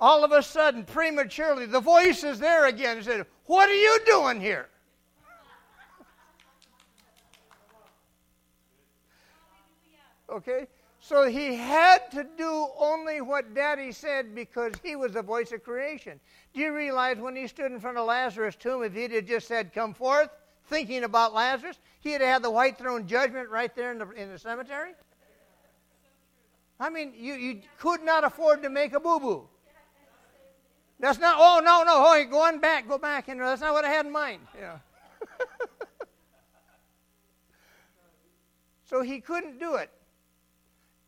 All 0.00 0.22
of 0.22 0.30
a 0.30 0.44
sudden, 0.44 0.84
prematurely, 0.84 1.66
the 1.66 1.80
voice 1.80 2.22
is 2.22 2.38
there 2.38 2.66
again 2.66 2.98
and 2.98 3.04
said, 3.04 3.26
What 3.46 3.68
are 3.68 3.74
you 3.74 3.98
doing 4.06 4.40
here? 4.40 4.68
Okay? 10.30 10.66
So 11.00 11.28
he 11.28 11.54
had 11.54 12.10
to 12.10 12.26
do 12.36 12.68
only 12.76 13.20
what 13.20 13.54
Daddy 13.54 13.92
said 13.92 14.34
because 14.34 14.72
he 14.82 14.96
was 14.96 15.12
the 15.12 15.22
voice 15.22 15.52
of 15.52 15.62
creation. 15.62 16.18
Do 16.52 16.60
you 16.60 16.74
realize 16.74 17.18
when 17.18 17.36
he 17.36 17.46
stood 17.46 17.70
in 17.70 17.78
front 17.78 17.98
of 17.98 18.06
Lazarus' 18.06 18.56
tomb, 18.56 18.82
if 18.82 18.94
he'd 18.94 19.12
have 19.12 19.26
just 19.26 19.46
said, 19.46 19.72
Come 19.72 19.94
forth, 19.94 20.30
thinking 20.66 21.04
about 21.04 21.34
Lazarus, 21.34 21.78
he'd 22.00 22.20
have 22.20 22.22
had 22.22 22.42
the 22.42 22.50
white 22.50 22.76
throne 22.76 23.06
judgment 23.06 23.48
right 23.48 23.74
there 23.76 23.92
in 23.92 23.98
the, 23.98 24.10
in 24.10 24.30
the 24.30 24.38
cemetery? 24.38 24.90
I 26.80 26.90
mean, 26.90 27.12
you, 27.16 27.34
you 27.34 27.60
could 27.78 28.02
not 28.02 28.24
afford 28.24 28.62
to 28.62 28.70
make 28.70 28.92
a 28.92 29.00
boo 29.00 29.20
boo. 29.20 29.48
That's 31.00 31.18
not, 31.18 31.36
oh, 31.38 31.60
no, 31.64 31.84
no, 31.84 32.04
oh, 32.06 32.24
go 32.28 32.42
on 32.42 32.58
back, 32.58 32.88
go 32.88 32.98
back. 32.98 33.28
And 33.28 33.40
that's 33.40 33.60
not 33.60 33.72
what 33.72 33.84
I 33.84 33.88
had 33.88 34.06
in 34.06 34.12
mind. 34.12 34.40
Yeah. 34.58 34.78
so 38.84 39.02
he 39.02 39.20
couldn't 39.20 39.60
do 39.60 39.76
it. 39.76 39.90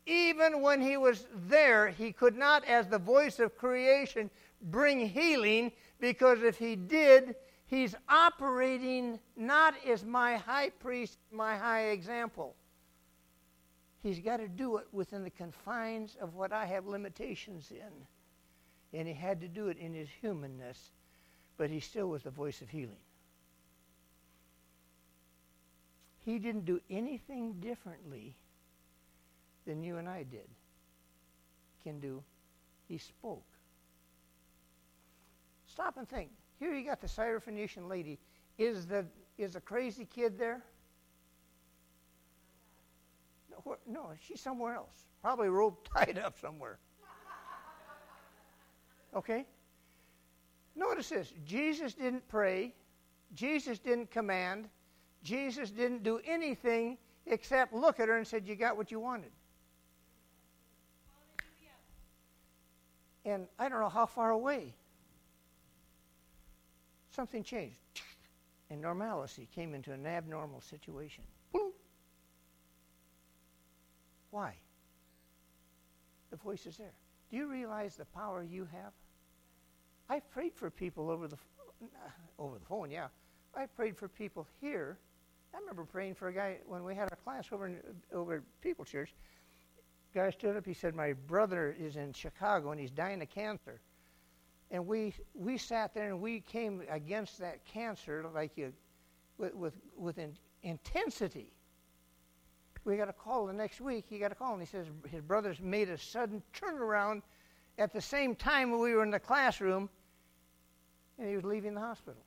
Even 0.05 0.61
when 0.61 0.81
he 0.81 0.97
was 0.97 1.27
there, 1.47 1.89
he 1.89 2.11
could 2.11 2.35
not, 2.35 2.65
as 2.65 2.87
the 2.87 2.97
voice 2.97 3.39
of 3.39 3.57
creation, 3.57 4.29
bring 4.63 5.07
healing 5.07 5.71
because 5.99 6.41
if 6.41 6.57
he 6.57 6.75
did, 6.75 7.35
he's 7.67 7.95
operating 8.09 9.19
not 9.35 9.75
as 9.87 10.03
my 10.03 10.37
high 10.37 10.69
priest, 10.69 11.17
my 11.31 11.55
high 11.55 11.89
example. 11.89 12.55
He's 14.01 14.19
got 14.19 14.37
to 14.37 14.47
do 14.47 14.77
it 14.77 14.87
within 14.91 15.23
the 15.23 15.29
confines 15.29 16.17
of 16.19 16.33
what 16.33 16.51
I 16.51 16.65
have 16.65 16.87
limitations 16.87 17.71
in. 17.71 18.97
And 18.97 19.07
he 19.07 19.13
had 19.13 19.39
to 19.41 19.47
do 19.47 19.67
it 19.67 19.77
in 19.77 19.93
his 19.93 20.09
humanness, 20.21 20.89
but 21.57 21.69
he 21.69 21.79
still 21.79 22.07
was 22.07 22.23
the 22.23 22.31
voice 22.31 22.61
of 22.61 22.69
healing. 22.69 22.97
He 26.25 26.39
didn't 26.39 26.65
do 26.65 26.81
anything 26.89 27.53
differently 27.59 28.35
than 29.71 29.81
you 29.83 29.95
and 29.95 30.09
I 30.09 30.23
did 30.23 30.49
can 31.81 32.01
do. 32.01 32.21
He 32.89 32.97
spoke. 32.97 33.45
Stop 35.65 35.95
and 35.95 36.07
think. 36.09 36.29
Here 36.59 36.75
you 36.75 36.85
got 36.85 36.99
the 36.99 37.07
Syrophoenician 37.07 37.87
lady. 37.87 38.19
Is 38.57 38.85
the 38.85 39.05
is 39.37 39.55
a 39.55 39.61
crazy 39.61 40.05
kid 40.05 40.37
there? 40.37 40.61
No, 43.49 43.77
no, 43.87 44.11
she's 44.19 44.41
somewhere 44.41 44.75
else. 44.75 45.05
Probably 45.21 45.47
rope 45.47 45.87
tied 45.95 46.17
up 46.17 46.37
somewhere. 46.37 46.77
Okay? 49.15 49.45
Notice 50.75 51.09
this. 51.09 51.33
Jesus 51.45 51.93
didn't 51.93 52.27
pray. 52.27 52.73
Jesus 53.33 53.79
didn't 53.79 54.11
command. 54.11 54.67
Jesus 55.23 55.71
didn't 55.71 56.03
do 56.03 56.19
anything 56.25 56.97
except 57.25 57.73
look 57.73 58.01
at 58.01 58.09
her 58.09 58.17
and 58.17 58.27
said, 58.27 58.45
You 58.45 58.55
got 58.55 58.75
what 58.75 58.91
you 58.91 58.99
wanted. 58.99 59.31
And 63.25 63.47
I 63.59 63.69
don't 63.69 63.79
know 63.79 63.89
how 63.89 64.05
far 64.05 64.31
away. 64.31 64.73
Something 67.11 67.43
changed. 67.43 67.77
And 68.69 68.81
normalcy 68.81 69.49
came 69.53 69.73
into 69.73 69.91
an 69.91 70.05
abnormal 70.05 70.61
situation. 70.61 71.25
Why? 74.31 74.55
The 76.31 76.37
voice 76.37 76.65
is 76.65 76.77
there. 76.77 76.93
Do 77.29 77.37
you 77.37 77.47
realize 77.47 77.95
the 77.95 78.05
power 78.05 78.43
you 78.43 78.67
have? 78.71 78.93
I've 80.09 80.29
prayed 80.31 80.55
for 80.55 80.69
people 80.69 81.09
over 81.09 81.27
the 81.27 81.37
over 82.39 82.57
the 82.57 82.65
phone, 82.65 82.91
yeah. 82.91 83.07
I 83.55 83.65
prayed 83.65 83.97
for 83.97 84.07
people 84.07 84.47
here. 84.61 84.97
I 85.53 85.57
remember 85.59 85.83
praying 85.83 86.15
for 86.15 86.29
a 86.29 86.33
guy 86.33 86.57
when 86.65 86.83
we 86.83 86.95
had 86.95 87.09
our 87.11 87.17
class 87.23 87.47
over 87.51 87.67
in, 87.67 87.77
over 88.13 88.35
at 88.35 88.41
People 88.61 88.85
Church 88.85 89.13
guy 90.13 90.29
stood 90.29 90.57
up. 90.57 90.65
He 90.65 90.73
said, 90.73 90.95
"My 90.95 91.13
brother 91.13 91.75
is 91.79 91.95
in 91.95 92.13
Chicago 92.13 92.71
and 92.71 92.79
he's 92.79 92.91
dying 92.91 93.21
of 93.21 93.29
cancer." 93.29 93.79
And 94.69 94.87
we 94.87 95.13
we 95.33 95.57
sat 95.57 95.93
there 95.93 96.07
and 96.07 96.21
we 96.21 96.41
came 96.41 96.83
against 96.89 97.39
that 97.39 97.63
cancer 97.65 98.25
like 98.33 98.57
you, 98.57 98.73
with 99.37 99.53
with, 99.53 99.73
with 99.97 100.17
in, 100.17 100.37
intensity. 100.63 101.51
We 102.83 102.97
got 102.97 103.09
a 103.09 103.13
call 103.13 103.45
the 103.45 103.53
next 103.53 103.79
week. 103.79 104.05
He 104.09 104.17
got 104.17 104.31
a 104.31 104.35
call 104.35 104.53
and 104.53 104.61
he 104.61 104.65
says 104.65 104.87
his 105.09 105.21
brother's 105.21 105.59
made 105.59 105.89
a 105.89 105.97
sudden 105.97 106.41
turnaround 106.53 107.21
at 107.77 107.93
the 107.93 108.01
same 108.01 108.35
time 108.35 108.71
we 108.71 108.93
were 108.93 109.03
in 109.03 109.11
the 109.11 109.19
classroom, 109.19 109.89
and 111.17 111.27
he 111.27 111.35
was 111.35 111.43
leaving 111.43 111.73
the 111.73 111.81
hospital. 111.81 112.21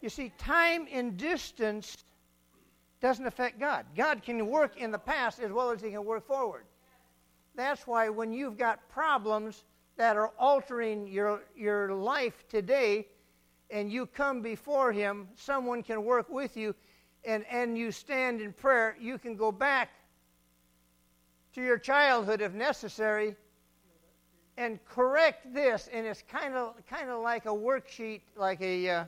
You 0.00 0.08
see, 0.08 0.32
time 0.38 0.88
and 0.90 1.16
distance 1.16 2.04
doesn't 3.00 3.26
affect 3.26 3.58
God. 3.58 3.86
God 3.96 4.22
can 4.22 4.46
work 4.46 4.76
in 4.76 4.90
the 4.90 4.98
past 4.98 5.40
as 5.40 5.50
well 5.50 5.70
as 5.70 5.80
He 5.80 5.90
can 5.90 6.04
work 6.04 6.26
forward. 6.26 6.64
That's 7.54 7.86
why 7.86 8.08
when 8.08 8.32
you've 8.32 8.58
got 8.58 8.88
problems 8.88 9.64
that 9.96 10.16
are 10.16 10.32
altering 10.38 11.06
your, 11.06 11.40
your 11.56 11.92
life 11.92 12.44
today 12.48 13.06
and 13.70 13.90
you 13.90 14.06
come 14.06 14.42
before 14.42 14.92
Him, 14.92 15.28
someone 15.34 15.82
can 15.82 16.04
work 16.04 16.28
with 16.28 16.56
you 16.56 16.74
and, 17.24 17.44
and 17.50 17.76
you 17.76 17.90
stand 17.92 18.40
in 18.40 18.52
prayer, 18.52 18.96
you 19.00 19.18
can 19.18 19.36
go 19.36 19.52
back 19.52 19.90
to 21.54 21.62
your 21.62 21.78
childhood 21.78 22.40
if 22.40 22.52
necessary 22.52 23.34
and 24.56 24.82
correct 24.84 25.52
this. 25.52 25.88
And 25.92 26.06
it's 26.06 26.22
kind 26.22 26.54
of 26.54 26.74
kind 26.88 27.10
of 27.10 27.22
like 27.22 27.46
a 27.46 27.50
worksheet, 27.50 28.22
like 28.36 28.60
a 28.60 28.88
uh, 28.88 29.04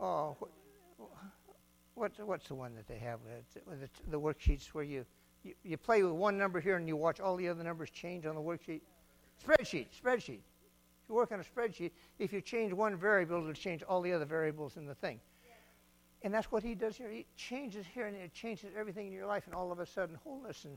oh, 0.00 0.36
what's, 1.98 2.18
what's 2.18 2.48
the 2.48 2.54
one 2.54 2.74
that 2.74 2.86
they 2.86 2.98
have? 2.98 3.18
Uh, 3.26 3.74
the, 3.80 3.88
the 4.10 4.20
worksheets 4.20 4.68
where 4.68 4.84
you, 4.84 5.04
you, 5.42 5.54
you 5.62 5.76
play 5.76 6.02
with 6.02 6.12
one 6.12 6.38
number 6.38 6.60
here 6.60 6.76
and 6.76 6.86
you 6.88 6.96
watch 6.96 7.20
all 7.20 7.36
the 7.36 7.48
other 7.48 7.62
numbers 7.62 7.90
change 7.90 8.26
on 8.26 8.34
the 8.34 8.40
worksheet. 8.40 8.80
Spreadsheet, 9.44 9.86
spreadsheet. 10.02 10.40
If 10.40 11.08
you 11.08 11.14
work 11.14 11.32
on 11.32 11.40
a 11.40 11.44
spreadsheet, 11.44 11.90
if 12.18 12.32
you 12.32 12.40
change 12.40 12.72
one 12.72 12.96
variable, 12.96 13.38
it'll 13.38 13.52
change 13.52 13.82
all 13.82 14.00
the 14.00 14.12
other 14.12 14.24
variables 14.24 14.76
in 14.76 14.86
the 14.86 14.94
thing. 14.94 15.20
And 16.22 16.34
that's 16.34 16.50
what 16.50 16.62
he 16.62 16.74
does 16.74 16.96
here. 16.96 17.10
He 17.10 17.26
changes 17.36 17.86
here 17.92 18.06
and 18.06 18.16
it 18.16 18.34
changes 18.34 18.72
everything 18.76 19.06
in 19.06 19.12
your 19.12 19.26
life, 19.26 19.44
and 19.46 19.54
all 19.54 19.70
of 19.70 19.78
a 19.78 19.86
sudden, 19.86 20.18
wholeness 20.24 20.64
and 20.64 20.76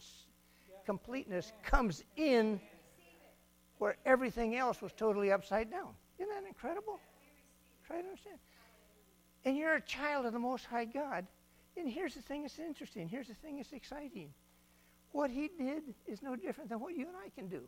completeness 0.86 1.52
comes 1.64 2.04
in 2.16 2.60
where 3.80 3.98
everything 4.06 4.56
else 4.56 4.82
was 4.82 4.92
totally 4.92 5.32
upside 5.32 5.72
down. 5.72 5.90
Isn't 6.20 6.32
that 6.32 6.48
incredible? 6.48 7.00
Try 7.88 7.98
to 7.98 8.04
understand 8.04 8.38
and 9.46 9.58
you're 9.58 9.76
a 9.76 9.82
child 9.82 10.26
of 10.26 10.34
the 10.34 10.40
Most 10.40 10.66
High 10.66 10.86
God. 10.86 11.26
And 11.78 11.90
here's 11.90 12.16
the 12.16 12.22
thing 12.22 12.44
that's 12.44 12.60
interesting. 12.60 13.08
Here's 13.08 13.28
the 13.28 13.34
thing 13.34 13.58
that's 13.58 13.72
exciting. 13.72 14.34
What 15.12 15.30
he 15.30 15.50
did 15.58 15.84
is 16.08 16.22
no 16.22 16.36
different 16.36 16.70
than 16.70 16.80
what 16.80 16.96
you 16.96 17.08
and 17.08 17.16
I 17.18 17.30
can 17.30 17.48
do. 17.48 17.62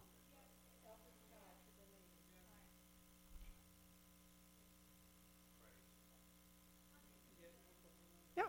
Yeah. 8.37 8.43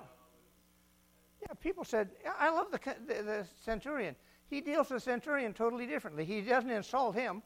Yeah, 1.43 1.55
people 1.61 1.85
said, 1.85 2.11
I 2.39 2.51
love 2.51 2.67
the, 2.71 2.81
the, 3.07 3.23
the 3.23 3.47
centurion. 3.65 4.15
He 4.49 4.61
deals 4.61 4.91
with 4.91 5.03
the 5.03 5.11
centurion 5.11 5.55
totally 5.55 5.87
differently. 5.87 6.25
He 6.25 6.41
doesn't 6.43 6.71
insult 6.71 7.15
him, 7.15 7.43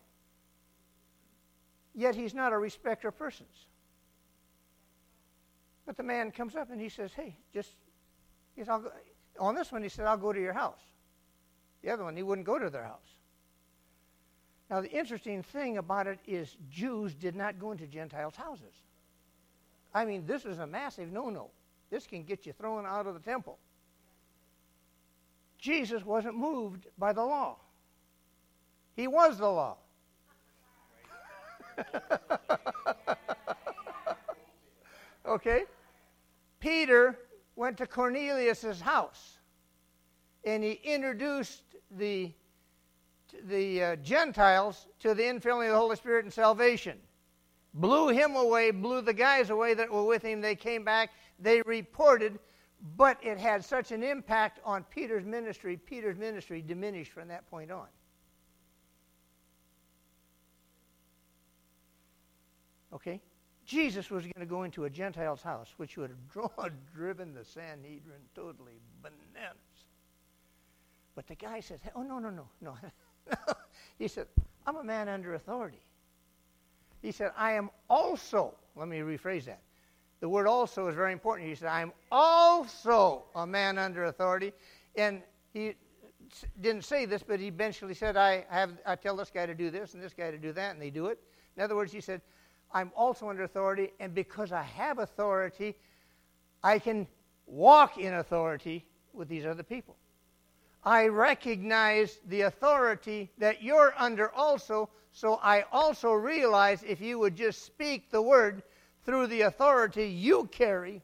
yet 1.94 2.14
he's 2.14 2.34
not 2.34 2.52
a 2.52 2.58
respecter 2.58 3.08
of 3.08 3.18
persons. 3.18 3.66
But 5.88 5.96
the 5.96 6.02
man 6.02 6.30
comes 6.30 6.54
up 6.54 6.70
and 6.70 6.78
he 6.78 6.90
says, 6.90 7.14
Hey, 7.14 7.34
just, 7.50 7.70
he 8.54 8.60
says, 8.60 8.68
I'll 8.68 8.80
go. 8.80 8.90
on 9.40 9.54
this 9.54 9.72
one, 9.72 9.82
he 9.82 9.88
said, 9.88 10.04
I'll 10.04 10.18
go 10.18 10.34
to 10.34 10.40
your 10.40 10.52
house. 10.52 10.82
The 11.82 11.88
other 11.88 12.04
one, 12.04 12.14
he 12.14 12.22
wouldn't 12.22 12.46
go 12.46 12.58
to 12.58 12.68
their 12.68 12.84
house. 12.84 13.16
Now, 14.68 14.82
the 14.82 14.90
interesting 14.90 15.42
thing 15.42 15.78
about 15.78 16.06
it 16.06 16.18
is 16.26 16.58
Jews 16.70 17.14
did 17.14 17.34
not 17.34 17.58
go 17.58 17.72
into 17.72 17.86
Gentiles' 17.86 18.36
houses. 18.36 18.74
I 19.94 20.04
mean, 20.04 20.26
this 20.26 20.44
is 20.44 20.58
a 20.58 20.66
massive 20.66 21.10
no 21.10 21.30
no. 21.30 21.48
This 21.88 22.06
can 22.06 22.22
get 22.22 22.44
you 22.44 22.52
thrown 22.52 22.84
out 22.84 23.06
of 23.06 23.14
the 23.14 23.20
temple. 23.20 23.58
Jesus 25.56 26.04
wasn't 26.04 26.36
moved 26.36 26.86
by 26.98 27.14
the 27.14 27.24
law, 27.24 27.56
he 28.94 29.06
was 29.06 29.38
the 29.38 29.48
law. 29.48 29.78
okay? 35.26 35.64
Peter 36.60 37.18
went 37.56 37.76
to 37.78 37.86
Cornelius' 37.86 38.80
house 38.80 39.38
and 40.44 40.62
he 40.62 40.80
introduced 40.84 41.62
the, 41.90 42.32
the 43.48 43.82
uh, 43.82 43.96
Gentiles 43.96 44.86
to 45.00 45.14
the 45.14 45.22
infilling 45.22 45.66
of 45.66 45.72
the 45.72 45.78
Holy 45.78 45.96
Spirit 45.96 46.24
and 46.24 46.32
salvation. 46.32 46.98
Blew 47.74 48.08
him 48.08 48.34
away, 48.36 48.70
blew 48.70 49.02
the 49.02 49.12
guys 49.12 49.50
away 49.50 49.74
that 49.74 49.90
were 49.90 50.04
with 50.04 50.22
him. 50.22 50.40
They 50.40 50.54
came 50.54 50.84
back, 50.84 51.10
they 51.38 51.62
reported, 51.62 52.38
but 52.96 53.18
it 53.22 53.38
had 53.38 53.64
such 53.64 53.92
an 53.92 54.02
impact 54.02 54.60
on 54.64 54.84
Peter's 54.84 55.24
ministry, 55.24 55.76
Peter's 55.76 56.16
ministry 56.16 56.62
diminished 56.62 57.12
from 57.12 57.28
that 57.28 57.48
point 57.50 57.70
on. 57.70 57.86
Okay? 62.92 63.20
Jesus 63.68 64.10
was 64.10 64.22
going 64.22 64.40
to 64.40 64.46
go 64.46 64.62
into 64.62 64.86
a 64.86 64.90
Gentile's 64.90 65.42
house, 65.42 65.74
which 65.76 65.98
would 65.98 66.08
have 66.08 66.28
drawn, 66.32 66.72
driven 66.94 67.34
the 67.34 67.44
Sanhedrin 67.44 68.22
totally 68.34 68.80
bananas. 69.02 69.56
But 71.14 71.26
the 71.26 71.34
guy 71.34 71.60
says, 71.60 71.78
Oh, 71.94 72.02
no, 72.02 72.18
no, 72.18 72.30
no, 72.30 72.46
no. 72.62 72.74
he 73.98 74.08
said, 74.08 74.26
I'm 74.66 74.76
a 74.76 74.84
man 74.84 75.08
under 75.08 75.34
authority. 75.34 75.82
He 77.02 77.12
said, 77.12 77.30
I 77.36 77.52
am 77.52 77.68
also, 77.90 78.54
let 78.74 78.88
me 78.88 79.00
rephrase 79.00 79.44
that. 79.44 79.60
The 80.20 80.28
word 80.28 80.46
also 80.46 80.88
is 80.88 80.94
very 80.94 81.12
important. 81.12 81.48
He 81.48 81.54
said, 81.54 81.68
I 81.68 81.82
am 81.82 81.92
also 82.10 83.24
a 83.34 83.46
man 83.46 83.76
under 83.76 84.04
authority. 84.04 84.52
And 84.96 85.22
he 85.52 85.74
didn't 86.60 86.84
say 86.84 87.04
this, 87.04 87.22
but 87.22 87.38
he 87.38 87.48
eventually 87.48 87.94
said, 87.94 88.16
I, 88.16 88.46
have, 88.48 88.78
I 88.86 88.96
tell 88.96 89.14
this 89.14 89.30
guy 89.30 89.44
to 89.44 89.54
do 89.54 89.70
this 89.70 89.92
and 89.92 90.02
this 90.02 90.14
guy 90.14 90.30
to 90.30 90.38
do 90.38 90.52
that, 90.52 90.72
and 90.72 90.80
they 90.80 90.90
do 90.90 91.06
it. 91.06 91.20
In 91.56 91.62
other 91.62 91.76
words, 91.76 91.92
he 91.92 92.00
said, 92.00 92.22
I'm 92.72 92.92
also 92.94 93.28
under 93.30 93.44
authority, 93.44 93.92
and 93.98 94.14
because 94.14 94.52
I 94.52 94.62
have 94.62 94.98
authority, 94.98 95.76
I 96.62 96.78
can 96.78 97.06
walk 97.46 97.98
in 97.98 98.14
authority 98.14 98.84
with 99.12 99.28
these 99.28 99.46
other 99.46 99.62
people. 99.62 99.96
I 100.84 101.08
recognize 101.08 102.18
the 102.28 102.42
authority 102.42 103.30
that 103.38 103.62
you're 103.62 103.92
under 103.96 104.30
also, 104.30 104.90
so 105.12 105.40
I 105.42 105.64
also 105.72 106.12
realize 106.12 106.82
if 106.82 107.00
you 107.00 107.18
would 107.18 107.36
just 107.36 107.64
speak 107.64 108.10
the 108.10 108.22
word 108.22 108.62
through 109.04 109.26
the 109.28 109.42
authority 109.42 110.06
you 110.06 110.48
carry. 110.52 111.02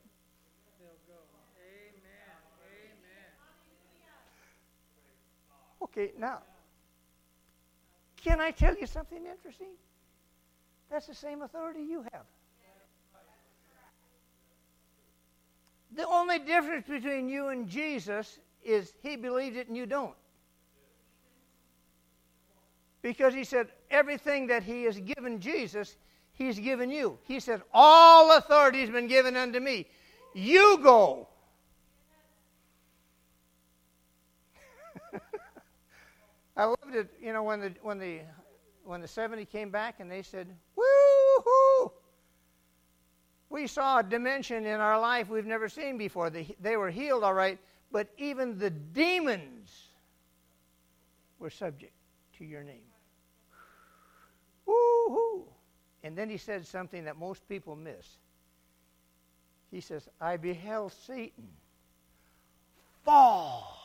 Okay, 5.82 6.12
now, 6.18 6.42
can 8.16 8.40
I 8.40 8.50
tell 8.50 8.74
you 8.76 8.86
something 8.86 9.24
interesting? 9.24 9.68
That's 10.94 11.08
the 11.08 11.14
same 11.14 11.42
authority 11.42 11.80
you 11.80 12.02
have. 12.12 12.22
The 15.96 16.06
only 16.06 16.38
difference 16.38 16.86
between 16.86 17.28
you 17.28 17.48
and 17.48 17.68
Jesus 17.68 18.38
is 18.62 18.92
he 19.02 19.16
believed 19.16 19.56
it 19.56 19.66
and 19.66 19.76
you 19.76 19.86
don't. 19.86 20.14
Because 23.02 23.34
he 23.34 23.42
said, 23.42 23.70
everything 23.90 24.46
that 24.46 24.62
he 24.62 24.84
has 24.84 24.96
given 25.00 25.40
Jesus, 25.40 25.96
he's 26.34 26.60
given 26.60 26.92
you. 26.92 27.18
He 27.24 27.40
said, 27.40 27.62
All 27.72 28.36
authority 28.36 28.82
has 28.82 28.90
been 28.90 29.08
given 29.08 29.34
unto 29.36 29.58
me. 29.58 29.88
You 30.32 30.78
go. 30.80 31.26
I 36.56 36.66
loved 36.66 36.94
it, 36.94 37.12
you 37.20 37.32
know, 37.32 37.42
when 37.42 37.58
the 37.62 37.72
when 37.82 37.98
the 37.98 38.20
when 38.84 39.00
the 39.00 39.08
70 39.08 39.44
came 39.46 39.70
back 39.70 40.00
and 40.00 40.10
they 40.10 40.22
said, 40.22 40.48
Woo-hoo! 40.76 41.92
We 43.50 43.66
saw 43.66 43.98
a 43.98 44.02
dimension 44.02 44.66
in 44.66 44.80
our 44.80 45.00
life 45.00 45.28
we've 45.28 45.46
never 45.46 45.68
seen 45.68 45.96
before. 45.98 46.30
They, 46.30 46.54
they 46.60 46.76
were 46.76 46.90
healed 46.90 47.22
all 47.22 47.34
right, 47.34 47.58
but 47.92 48.08
even 48.18 48.58
the 48.58 48.70
demons 48.70 49.88
were 51.38 51.50
subject 51.50 51.92
to 52.38 52.44
your 52.44 52.62
name. 52.62 52.86
Woo-hoo! 54.66 55.44
And 56.02 56.16
then 56.16 56.28
he 56.28 56.36
said 56.36 56.66
something 56.66 57.04
that 57.04 57.16
most 57.16 57.48
people 57.48 57.76
miss. 57.76 58.06
He 59.70 59.80
says, 59.80 60.08
I 60.20 60.36
beheld 60.36 60.92
Satan 61.06 61.48
fall. 63.04 63.80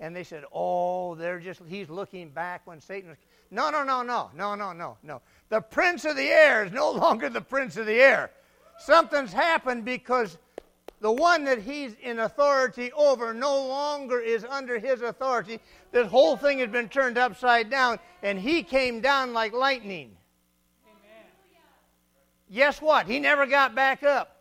And 0.00 0.14
they 0.14 0.24
said, 0.24 0.44
Oh, 0.52 1.14
they're 1.14 1.40
just, 1.40 1.60
he's 1.66 1.88
looking 1.88 2.30
back 2.30 2.66
when 2.66 2.80
Satan 2.80 3.10
was. 3.10 3.18
No, 3.50 3.70
no, 3.70 3.82
no, 3.82 4.02
no, 4.02 4.30
no, 4.34 4.54
no, 4.54 4.72
no, 4.72 4.98
no. 5.02 5.22
The 5.48 5.60
prince 5.60 6.04
of 6.04 6.16
the 6.16 6.28
air 6.28 6.64
is 6.64 6.72
no 6.72 6.90
longer 6.92 7.28
the 7.28 7.40
prince 7.40 7.76
of 7.76 7.86
the 7.86 8.00
air. 8.00 8.30
Something's 8.78 9.32
happened 9.32 9.84
because 9.84 10.38
the 11.00 11.10
one 11.10 11.44
that 11.44 11.62
he's 11.62 11.94
in 12.02 12.18
authority 12.18 12.92
over 12.92 13.32
no 13.32 13.66
longer 13.66 14.20
is 14.20 14.44
under 14.44 14.78
his 14.78 15.00
authority. 15.00 15.60
This 15.92 16.08
whole 16.08 16.36
thing 16.36 16.58
has 16.58 16.68
been 16.68 16.88
turned 16.88 17.16
upside 17.16 17.70
down, 17.70 17.98
and 18.22 18.38
he 18.38 18.62
came 18.62 19.00
down 19.00 19.32
like 19.32 19.52
lightning. 19.52 20.16
Amen. 20.86 21.26
Guess 22.52 22.82
what? 22.82 23.06
He 23.06 23.18
never 23.18 23.46
got 23.46 23.74
back 23.74 24.02
up. 24.02 24.34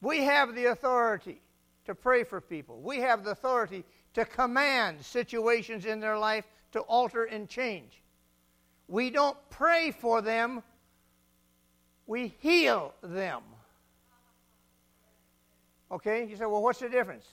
We 0.00 0.22
have 0.22 0.54
the 0.54 0.66
authority 0.66 1.40
to 1.86 1.94
pray 1.94 2.24
for 2.24 2.40
people. 2.40 2.80
We 2.80 2.98
have 3.00 3.24
the 3.24 3.30
authority 3.30 3.84
to 4.14 4.24
command 4.24 5.04
situations 5.04 5.84
in 5.84 6.00
their 6.00 6.18
life 6.18 6.46
to 6.72 6.80
alter 6.80 7.24
and 7.24 7.48
change. 7.48 8.02
We 8.88 9.10
don't 9.10 9.36
pray 9.50 9.90
for 9.90 10.20
them, 10.20 10.62
we 12.06 12.28
heal 12.40 12.94
them. 13.02 13.42
Okay? 15.90 16.26
You 16.26 16.36
say, 16.36 16.46
well, 16.46 16.62
what's 16.62 16.80
the 16.80 16.88
difference? 16.88 17.26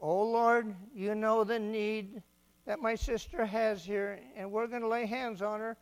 Oh, 0.00 0.22
Lord, 0.22 0.74
you 0.94 1.14
know 1.14 1.44
the 1.44 1.58
need 1.58 2.22
that 2.66 2.80
my 2.80 2.94
sister 2.94 3.44
has 3.44 3.84
here, 3.84 4.18
and 4.36 4.50
we're 4.50 4.66
going 4.66 4.82
to 4.82 4.88
lay 4.88 5.06
hands 5.06 5.40
on 5.40 5.60
her. 5.60 5.76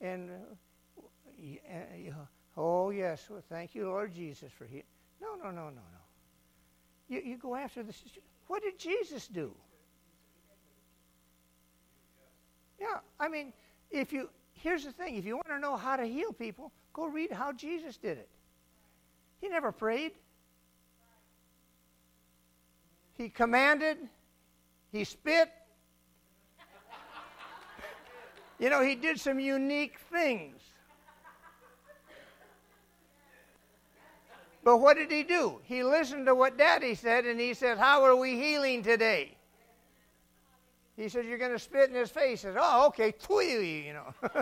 And, 0.00 0.30
uh, 0.30 2.10
oh, 2.56 2.90
yes, 2.90 3.28
well, 3.28 3.42
thank 3.48 3.74
you, 3.74 3.86
Lord 3.86 4.14
Jesus, 4.14 4.50
for 4.50 4.64
healing. 4.64 4.84
No, 5.20 5.34
no, 5.36 5.50
no, 5.50 5.64
no, 5.64 5.70
no. 5.70 5.99
You, 7.10 7.20
you 7.24 7.36
go 7.36 7.56
after 7.56 7.82
the 7.82 7.92
sister. 7.92 8.20
What 8.46 8.62
did 8.62 8.78
Jesus 8.78 9.26
do? 9.26 9.52
Yeah, 12.80 12.98
I 13.18 13.28
mean, 13.28 13.52
if 13.90 14.12
you 14.12 14.30
here's 14.54 14.84
the 14.84 14.92
thing: 14.92 15.16
if 15.16 15.26
you 15.26 15.34
want 15.34 15.48
to 15.48 15.58
know 15.58 15.76
how 15.76 15.96
to 15.96 16.06
heal 16.06 16.32
people, 16.32 16.72
go 16.92 17.06
read 17.06 17.32
how 17.32 17.52
Jesus 17.52 17.96
did 17.96 18.16
it. 18.16 18.28
He 19.40 19.48
never 19.48 19.72
prayed. 19.72 20.12
He 23.18 23.28
commanded. 23.28 23.98
He 24.92 25.04
spit. 25.04 25.50
you 28.58 28.70
know, 28.70 28.82
he 28.82 28.94
did 28.94 29.20
some 29.20 29.40
unique 29.40 29.98
things. 30.12 30.59
But 34.70 34.76
what 34.76 34.96
did 34.96 35.10
he 35.10 35.24
do? 35.24 35.58
He 35.64 35.82
listened 35.82 36.26
to 36.26 36.34
what 36.36 36.56
Daddy 36.56 36.94
said 36.94 37.24
and 37.24 37.40
he 37.40 37.54
said, 37.54 37.76
How 37.76 38.04
are 38.04 38.14
we 38.14 38.36
healing 38.36 38.84
today? 38.84 39.36
He 40.96 41.08
said, 41.08 41.26
You're 41.26 41.38
going 41.38 41.50
to 41.50 41.58
spit 41.58 41.90
in 41.90 41.96
his 41.96 42.08
face. 42.08 42.42
He 42.42 42.46
said, 42.46 42.54
Oh, 42.56 42.86
okay, 42.86 43.10
twee, 43.10 43.84
you 43.88 43.94
know. 43.94 44.14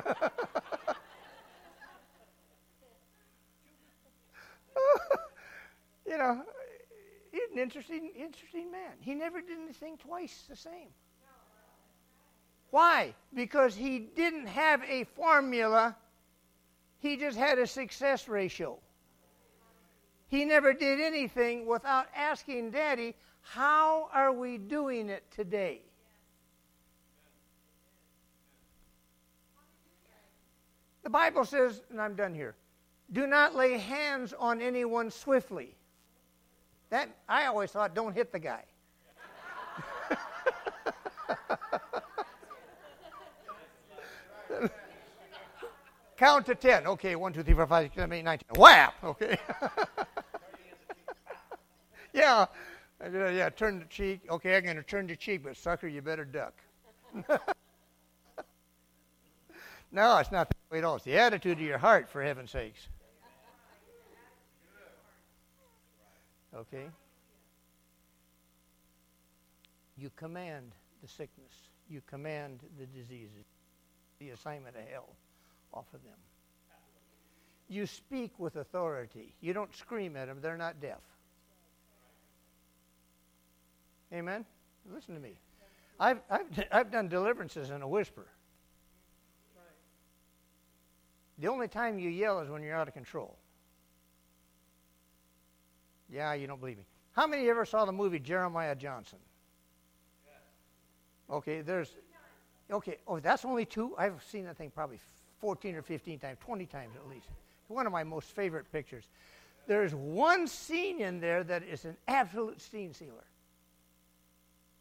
you 6.06 6.18
know, 6.18 6.42
he's 7.32 7.50
an 7.50 7.58
interesting, 7.58 8.10
interesting 8.14 8.70
man. 8.70 8.98
He 9.00 9.14
never 9.14 9.40
did 9.40 9.56
anything 9.64 9.96
twice 9.96 10.44
the 10.46 10.56
same. 10.56 10.90
Why? 12.68 13.14
Because 13.32 13.74
he 13.74 13.98
didn't 13.98 14.48
have 14.48 14.82
a 14.86 15.04
formula, 15.04 15.96
he 16.98 17.16
just 17.16 17.38
had 17.38 17.58
a 17.58 17.66
success 17.66 18.28
ratio. 18.28 18.78
He 20.28 20.44
never 20.44 20.72
did 20.74 21.00
anything 21.00 21.66
without 21.66 22.06
asking 22.14 22.70
Daddy, 22.70 23.14
How 23.40 24.10
are 24.12 24.32
we 24.32 24.58
doing 24.58 25.08
it 25.08 25.24
today? 25.30 25.80
The 31.02 31.10
Bible 31.10 31.46
says, 31.46 31.80
and 31.90 31.98
I'm 31.98 32.14
done 32.14 32.34
here, 32.34 32.54
do 33.12 33.26
not 33.26 33.54
lay 33.54 33.78
hands 33.78 34.34
on 34.38 34.60
anyone 34.60 35.10
swiftly. 35.10 35.74
That 36.90 37.08
I 37.26 37.46
always 37.46 37.70
thought, 37.70 37.94
don't 37.94 38.12
hit 38.14 38.30
the 38.30 38.38
guy. 38.38 38.64
Count 46.18 46.44
to 46.46 46.54
ten. 46.54 46.86
Okay, 46.86 47.16
one, 47.16 47.32
two, 47.32 47.42
three, 47.42 47.54
four, 47.54 47.66
five, 47.66 47.84
six, 47.84 47.94
seven, 47.94 48.12
eight, 48.12 48.24
nine, 48.24 48.38
ten. 48.38 48.60
Whap! 48.60 48.94
Okay. 49.02 49.38
yeah. 52.12 52.46
Oh, 53.00 53.28
yeah, 53.28 53.48
turn 53.50 53.78
the 53.78 53.84
cheek. 53.84 54.22
Okay, 54.28 54.56
I'm 54.56 54.64
going 54.64 54.76
to 54.76 54.82
turn 54.82 55.06
the 55.06 55.14
cheek, 55.16 55.44
but 55.44 55.56
sucker, 55.56 55.86
you 55.86 56.02
better 56.02 56.24
duck. 56.24 56.54
no, 59.92 60.18
it's 60.18 60.32
not 60.32 60.48
that 60.48 60.56
way 60.70 60.78
at 60.78 60.84
all. 60.84 60.96
It's 60.96 61.04
the 61.04 61.16
attitude 61.16 61.58
of 61.58 61.64
your 61.64 61.78
heart, 61.78 62.08
for 62.08 62.22
heaven's 62.22 62.50
sakes. 62.50 62.88
Okay? 66.54 66.86
You 69.96 70.10
command 70.16 70.72
the 71.02 71.08
sickness, 71.08 71.52
you 71.88 72.02
command 72.08 72.60
the 72.78 72.86
diseases, 72.86 73.44
the 74.18 74.30
assignment 74.30 74.74
of 74.76 74.82
hell 74.90 75.08
off 75.72 75.86
of 75.94 76.02
them. 76.02 76.18
You 77.68 77.86
speak 77.86 78.32
with 78.38 78.56
authority. 78.56 79.34
You 79.40 79.52
don't 79.52 79.74
scream 79.76 80.16
at 80.16 80.26
them, 80.26 80.38
they're 80.40 80.56
not 80.56 80.80
deaf. 80.80 81.00
Amen? 84.12 84.44
Listen 84.92 85.14
to 85.14 85.20
me. 85.20 85.32
I've, 86.00 86.20
I've, 86.30 86.46
I've 86.72 86.90
done 86.90 87.08
deliverances 87.08 87.70
in 87.70 87.82
a 87.82 87.88
whisper. 87.88 88.26
The 91.38 91.48
only 91.48 91.68
time 91.68 91.98
you 91.98 92.10
yell 92.10 92.40
is 92.40 92.48
when 92.48 92.62
you're 92.62 92.74
out 92.74 92.88
of 92.88 92.94
control. 92.94 93.36
Yeah, 96.10 96.32
you 96.32 96.46
don't 96.46 96.58
believe 96.58 96.78
me. 96.78 96.84
How 97.12 97.26
many 97.26 97.42
of 97.42 97.46
you 97.46 97.50
ever 97.52 97.64
saw 97.64 97.84
the 97.84 97.92
movie 97.92 98.18
Jeremiah 98.18 98.74
Johnson? 98.74 99.18
Okay, 101.30 101.60
there's. 101.60 101.94
Okay, 102.70 102.98
oh, 103.06 103.20
that's 103.20 103.44
only 103.44 103.64
two? 103.64 103.94
I've 103.96 104.22
seen 104.30 104.44
that 104.44 104.56
thing 104.56 104.70
probably 104.70 104.98
14 105.40 105.74
or 105.76 105.82
15 105.82 106.18
times, 106.18 106.38
20 106.40 106.66
times 106.66 106.96
at 106.96 107.08
least. 107.08 107.26
One 107.68 107.86
of 107.86 107.92
my 107.92 108.04
most 108.04 108.28
favorite 108.28 108.70
pictures. 108.72 109.04
There's 109.66 109.94
one 109.94 110.46
scene 110.46 111.00
in 111.00 111.20
there 111.20 111.44
that 111.44 111.62
is 111.62 111.84
an 111.84 111.96
absolute 112.08 112.60
scene 112.60 112.94
sealer. 112.94 113.24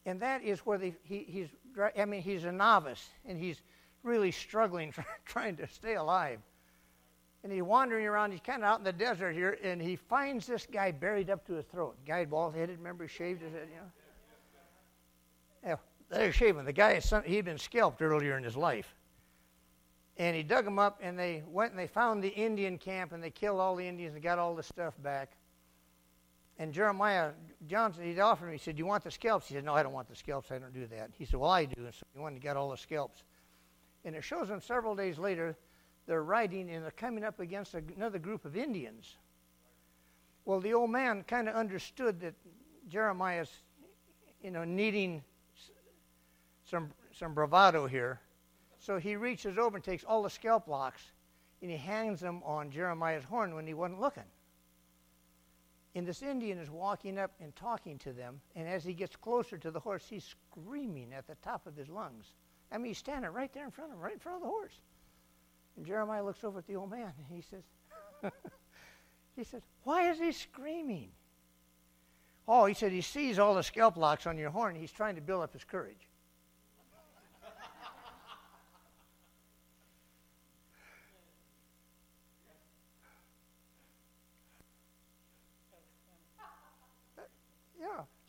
And 0.08 0.22
that 0.22 0.41
is 0.41 0.62
where 0.62 0.78
the, 0.78 0.93
he, 1.03 1.26
he's, 1.28 1.49
I 1.97 2.05
mean, 2.05 2.22
he's 2.22 2.45
a 2.45 2.51
novice 2.51 3.10
and 3.26 3.38
he's 3.38 3.62
really 4.03 4.32
struggling 4.32 4.93
trying 5.26 5.58
to 5.58 5.68
stay 5.68 5.95
alive. 5.95 6.39
And 7.43 7.51
he's 7.51 7.62
wandering 7.62 8.05
around, 8.05 8.32
he's 8.32 8.39
kind 8.39 8.64
of 8.64 8.70
out 8.70 8.80
in 8.80 8.86
the 8.86 8.93
desert 8.93 9.34
here, 9.34 9.58
and 9.62 9.82
he 9.82 9.97
finds 9.97 10.47
this 10.47 10.66
guy 10.66 10.91
buried 10.91 11.30
up 11.30 11.45
to 11.47 11.53
his 11.53 11.66
throat. 11.66 11.97
Guy 12.05 12.24
bald 12.24 12.55
headed, 12.55 12.78
remember, 12.78 13.03
he 13.03 13.10
shaved 13.10 13.41
his 13.41 13.51
head, 13.51 13.68
you 13.70 13.76
know? 13.76 13.91
Yeah, 15.64 15.76
they're 16.10 16.32
shaving. 16.32 16.64
The 16.64 16.74
guy, 16.74 17.01
he'd 17.26 17.45
been 17.45 17.58
scalped 17.58 18.01
earlier 18.01 18.38
in 18.38 18.43
his 18.43 18.55
life. 18.55 18.95
And 20.16 20.36
he 20.36 20.41
dug 20.41 20.66
him 20.66 20.80
up, 20.80 20.99
and 21.01 21.20
they 21.20 21.43
went 21.47 21.72
and 21.72 21.80
they 21.80 21.88
found 21.88 22.24
the 22.24 22.30
Indian 22.30 22.78
camp, 22.78 23.12
and 23.12 23.22
they 23.22 23.30
killed 23.30 23.60
all 23.60 23.76
the 23.76 23.86
Indians 23.86 24.16
and 24.16 24.24
got 24.24 24.39
all 24.39 24.55
the 24.55 24.64
stuff 24.64 24.95
back. 25.03 25.36
And 26.60 26.74
Jeremiah 26.74 27.32
Johnson, 27.68 28.03
he'd 28.03 28.20
offered 28.20 28.47
me, 28.47 28.53
he 28.53 28.58
said, 28.58 28.76
Do 28.76 28.80
You 28.80 28.88
want 28.88 29.03
the 29.03 29.12
scalps? 29.12 29.47
He 29.47 29.53
said, 29.53 29.64
No, 29.64 29.74
I 29.74 29.84
don't 29.84 29.93
want 29.93 30.10
the 30.10 30.16
scalps. 30.16 30.51
I 30.51 30.58
don't 30.58 30.74
do 30.74 30.88
that. 30.88 31.12
He 31.18 31.26
said, 31.26 31.39
Well, 31.39 31.51
I 31.51 31.66
do. 31.66 31.86
And 31.86 31.93
so 31.93 32.05
he 32.14 32.20
went 32.20 32.34
and 32.34 32.43
got 32.43 32.58
all 32.58 32.72
the 32.72 32.78
scalps. 32.78 33.24
And 34.05 34.16
it 34.16 34.24
shows 34.24 34.47
them 34.47 34.62
several 34.62 34.95
days 34.95 35.20
later, 35.20 35.55
they're 36.08 36.24
riding 36.24 36.70
and 36.72 36.84
they're 36.84 36.91
coming 36.91 37.24
up 37.24 37.39
against 37.39 37.76
another 37.76 38.18
group 38.18 38.45
of 38.45 38.55
Indians. 38.55 39.18
Well, 40.45 40.62
the 40.62 40.74
old 40.74 40.89
man 40.89 41.24
kind 41.28 41.49
of 41.49 41.55
understood 41.55 42.22
that 42.22 42.34
Jeremiah's, 42.88 43.51
you 44.41 44.49
know, 44.49 44.64
needing 44.64 45.22
some, 46.64 46.91
some 47.12 47.34
bravado 47.34 47.86
here. 47.86 48.22
So 48.80 48.97
he 48.97 49.16
reaches 49.16 49.58
over 49.58 49.76
and 49.76 49.84
takes 49.84 50.05
all 50.05 50.24
the 50.24 50.30
scalp 50.30 50.68
locks 50.68 51.01
and 51.62 51.70
he 51.70 51.78
hangs 51.78 52.20
them 52.22 52.41
on 52.45 52.72
Jeremiah's 52.72 53.24
horn 53.26 53.55
when 53.55 53.68
he 53.68 53.74
wasn't 53.74 53.99
looking. 53.99 54.24
And 55.97 56.05
this 56.05 56.21
Indian 56.21 56.59
is 56.59 56.69
walking 56.69 57.17
up 57.17 57.31
and 57.41 57.55
talking 57.55 57.97
to 57.97 58.13
them, 58.13 58.39
and 58.55 58.67
as 58.67 58.83
he 58.83 58.93
gets 58.93 59.15
closer 59.15 59.57
to 59.57 59.71
the 59.71 59.79
horse, 59.79 60.05
he's 60.07 60.23
screaming 60.23 61.11
at 61.11 61.25
the 61.25 61.33
top 61.41 61.65
of 61.65 61.75
his 61.75 61.89
lungs. 61.89 62.35
I 62.71 62.77
mean, 62.77 62.91
he's 62.91 62.99
standing 62.99 63.31
right 63.31 63.51
there 63.51 63.65
in 63.65 63.71
front 63.71 63.89
of 63.89 63.97
him, 63.97 64.03
right 64.03 64.13
in 64.13 64.19
front 64.19 64.35
of 64.35 64.43
the 64.43 64.47
horse. 64.47 64.77
And 65.75 65.87
Jeremiah 65.87 66.23
looks 66.23 66.43
over 66.43 66.59
at 66.59 66.67
the 66.67 66.75
old 66.75 66.91
man, 66.91 67.13
and 67.17 67.25
he 67.27 67.41
says, 67.41 67.63
he 69.35 69.43
says, 69.43 69.63
why 69.85 70.11
is 70.11 70.19
he 70.19 70.31
screaming? 70.33 71.09
Oh, 72.47 72.67
he 72.67 72.75
said 72.75 72.91
he 72.91 73.01
sees 73.01 73.39
all 73.39 73.55
the 73.55 73.63
scalp 73.63 73.97
locks 73.97 74.27
on 74.27 74.37
your 74.37 74.51
horn. 74.51 74.75
He's 74.75 74.91
trying 74.91 75.15
to 75.15 75.21
build 75.21 75.41
up 75.41 75.53
his 75.53 75.63
courage. 75.63 76.07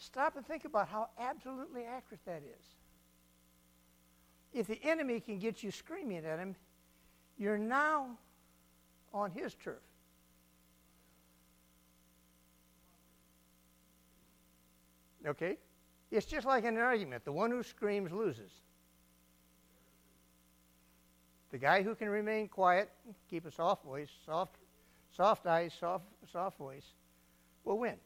Stop 0.09 0.37
and 0.37 0.47
think 0.47 0.65
about 0.65 0.89
how 0.89 1.11
absolutely 1.19 1.85
accurate 1.85 2.25
that 2.25 2.43
is. 2.43 2.65
If 4.55 4.67
the 4.67 4.83
enemy 4.83 5.21
can 5.21 5.39
get 5.39 5.63
you 5.63 5.71
screaming 5.71 6.25
at 6.25 6.39
him, 6.39 6.57
you're 7.37 7.59
now 7.59 8.17
on 9.13 9.31
his 9.31 9.55
turf. 9.63 9.83
Okay? 15.27 15.59
It's 16.11 16.25
just 16.25 16.47
like 16.47 16.65
an 16.65 16.79
argument. 16.79 17.27
The 17.27 17.33
one 17.33 17.51
who 17.51 17.63
screams 17.63 18.11
loses. 18.11 18.51
The 21.51 21.59
guy 21.59 21.83
who 21.83 21.95
can 21.95 22.09
remain 22.09 22.49
quiet, 22.49 22.89
keep 23.29 23.45
a 23.45 23.51
soft 23.51 23.85
voice, 23.85 24.09
soft, 24.25 24.57
soft 25.15 25.47
eyes, 25.47 25.75
soft, 25.79 26.07
soft 26.33 26.57
voice, 26.57 26.95
will 27.63 27.79
win 27.79 27.99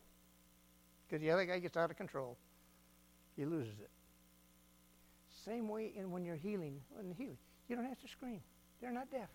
because 1.12 1.20
the 1.20 1.30
other 1.30 1.44
guy 1.44 1.58
gets 1.58 1.76
out 1.76 1.90
of 1.90 1.96
control, 1.98 2.38
he 3.36 3.44
loses 3.44 3.74
it. 3.78 3.90
Same 5.44 5.68
way 5.68 5.92
in 5.94 6.10
when 6.10 6.24
you're 6.24 6.36
healing, 6.36 6.80
when 6.90 7.12
healing, 7.12 7.36
you 7.68 7.76
don't 7.76 7.84
have 7.84 8.00
to 8.00 8.08
scream. 8.08 8.40
They're 8.80 8.92
not 8.92 9.10
deaf. 9.10 9.28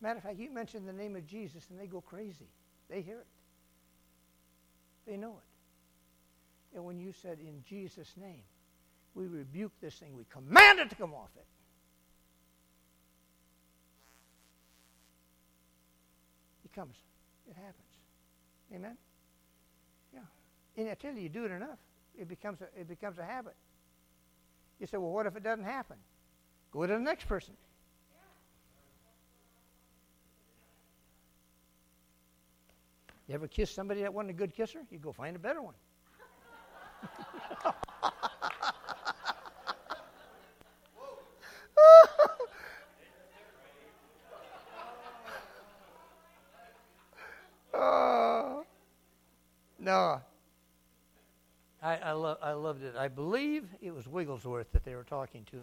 Matter 0.00 0.18
of 0.18 0.22
fact, 0.22 0.38
you 0.38 0.48
mention 0.48 0.86
the 0.86 0.92
name 0.92 1.16
of 1.16 1.26
Jesus 1.26 1.66
and 1.70 1.80
they 1.80 1.88
go 1.88 2.00
crazy. 2.00 2.46
They 2.88 3.02
hear 3.02 3.18
it. 3.18 3.26
They 5.08 5.16
know 5.16 5.38
it. 5.38 6.76
And 6.76 6.84
when 6.84 7.00
you 7.00 7.12
said 7.20 7.38
in 7.40 7.64
Jesus' 7.68 8.14
name, 8.16 8.42
we 9.16 9.26
rebuke 9.26 9.72
this 9.80 9.96
thing, 9.96 10.16
we 10.16 10.22
command 10.30 10.78
it 10.78 10.88
to 10.90 10.94
come 10.94 11.14
off 11.14 11.30
it. 11.34 11.46
It 16.64 16.72
comes. 16.72 16.94
It 17.48 17.56
happens. 17.56 17.74
Amen? 18.72 18.96
And 20.76 20.88
I 20.88 20.94
tell 20.94 21.12
you, 21.12 21.22
you 21.22 21.28
do 21.28 21.44
it 21.44 21.50
enough, 21.50 21.78
it 22.18 22.28
becomes 22.28 22.60
a, 22.60 22.68
it 22.78 22.88
becomes 22.88 23.18
a 23.18 23.24
habit. 23.24 23.54
You 24.78 24.86
say, 24.86 24.96
well, 24.96 25.10
what 25.10 25.26
if 25.26 25.36
it 25.36 25.42
doesn't 25.42 25.64
happen? 25.64 25.96
Go 26.72 26.86
to 26.86 26.92
the 26.92 26.98
next 26.98 27.26
person. 27.26 27.54
You 33.28 33.34
ever 33.34 33.46
kiss 33.46 33.70
somebody 33.70 34.00
that 34.00 34.12
wasn't 34.12 34.30
a 34.30 34.32
good 34.32 34.54
kisser? 34.54 34.80
You 34.90 34.98
go 34.98 35.12
find 35.12 35.36
a 35.36 35.38
better 35.38 35.62
one. 35.62 35.74
uh, 47.72 48.62
no, 49.78 50.20
I, 51.82 51.96
I, 51.96 52.12
lo- 52.12 52.36
I 53.00 53.08
believe 53.08 53.64
it 53.80 53.94
was 53.94 54.06
Wigglesworth 54.06 54.70
that 54.72 54.84
they 54.84 54.94
were 54.94 55.04
talking 55.04 55.46
to. 55.52 55.62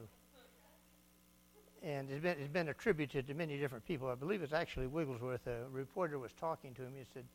And 1.83 2.09
it's 2.09 2.23
been, 2.23 2.35
it's 2.39 2.51
been 2.51 2.69
attributed 2.69 3.27
to 3.27 3.35
many 3.35 3.59
different 3.59 3.85
people. 3.85 4.09
I 4.09 4.15
believe 4.15 4.41
it's 4.41 4.53
actually 4.53 4.87
Wigglesworth. 4.87 5.45
A 5.45 5.69
reporter 5.71 6.17
was 6.17 6.31
talking 6.39 6.73
to 6.73 6.81
him. 6.81 6.93
He 6.97 7.03
said, 7.13 7.25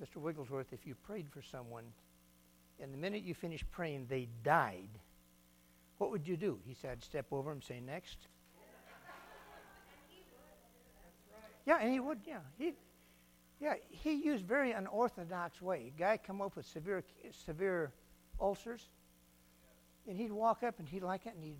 Mr. 0.00 0.22
Wigglesworth, 0.22 0.72
if 0.72 0.86
you 0.86 0.94
prayed 0.94 1.26
for 1.28 1.42
someone 1.42 1.82
and 2.78 2.94
the 2.94 2.98
minute 2.98 3.24
you 3.24 3.34
finished 3.34 3.68
praying 3.72 4.06
they 4.08 4.28
died, 4.44 4.90
what 5.98 6.12
would 6.12 6.28
you 6.28 6.36
do? 6.36 6.60
He 6.64 6.74
said, 6.74 6.92
I'd 6.92 7.02
step 7.02 7.26
over 7.32 7.50
and 7.50 7.64
say, 7.64 7.80
Next. 7.80 8.28
Yeah, 11.66 11.78
and 11.80 11.92
he 11.92 11.98
would, 11.98 12.20
yeah. 12.24 12.38
He, 12.58 12.74
yeah, 13.60 13.74
he 13.90 14.12
used 14.12 14.44
very 14.44 14.70
unorthodox 14.70 15.60
way. 15.60 15.92
Guy 15.98 16.16
come 16.16 16.40
up 16.40 16.54
with 16.54 16.64
severe, 16.64 17.02
severe 17.32 17.90
ulcers, 18.40 18.88
and 20.08 20.16
he'd 20.16 20.32
walk 20.32 20.62
up 20.62 20.78
and 20.78 20.88
he'd 20.88 21.02
like 21.02 21.26
it, 21.26 21.34
and 21.34 21.44
he'd 21.44 21.56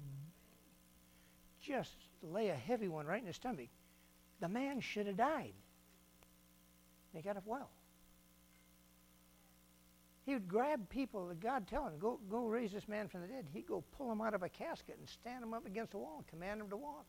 just 1.60 1.96
lay 2.22 2.48
a 2.48 2.54
heavy 2.54 2.88
one 2.88 3.06
right 3.06 3.20
in 3.20 3.26
his 3.26 3.36
stomach. 3.36 3.68
The 4.40 4.48
man 4.48 4.80
should 4.80 5.06
have 5.06 5.16
died. 5.16 5.54
They 7.14 7.22
got 7.22 7.36
up 7.36 7.46
well. 7.46 7.70
He 10.26 10.34
would 10.34 10.48
grab 10.48 10.88
people 10.88 11.28
that 11.28 11.40
God 11.40 11.68
tell 11.68 11.86
him, 11.86 11.98
go, 12.00 12.18
go 12.28 12.46
raise 12.46 12.72
this 12.72 12.88
man 12.88 13.06
from 13.06 13.22
the 13.22 13.28
dead. 13.28 13.46
He'd 13.52 13.66
go 13.66 13.84
pull 13.96 14.10
him 14.10 14.20
out 14.20 14.34
of 14.34 14.42
a 14.42 14.48
casket 14.48 14.96
and 14.98 15.08
stand 15.08 15.42
him 15.42 15.54
up 15.54 15.66
against 15.66 15.92
the 15.92 15.98
wall 15.98 16.16
and 16.18 16.26
command 16.26 16.60
him 16.60 16.68
to 16.70 16.76
walk. 16.76 17.06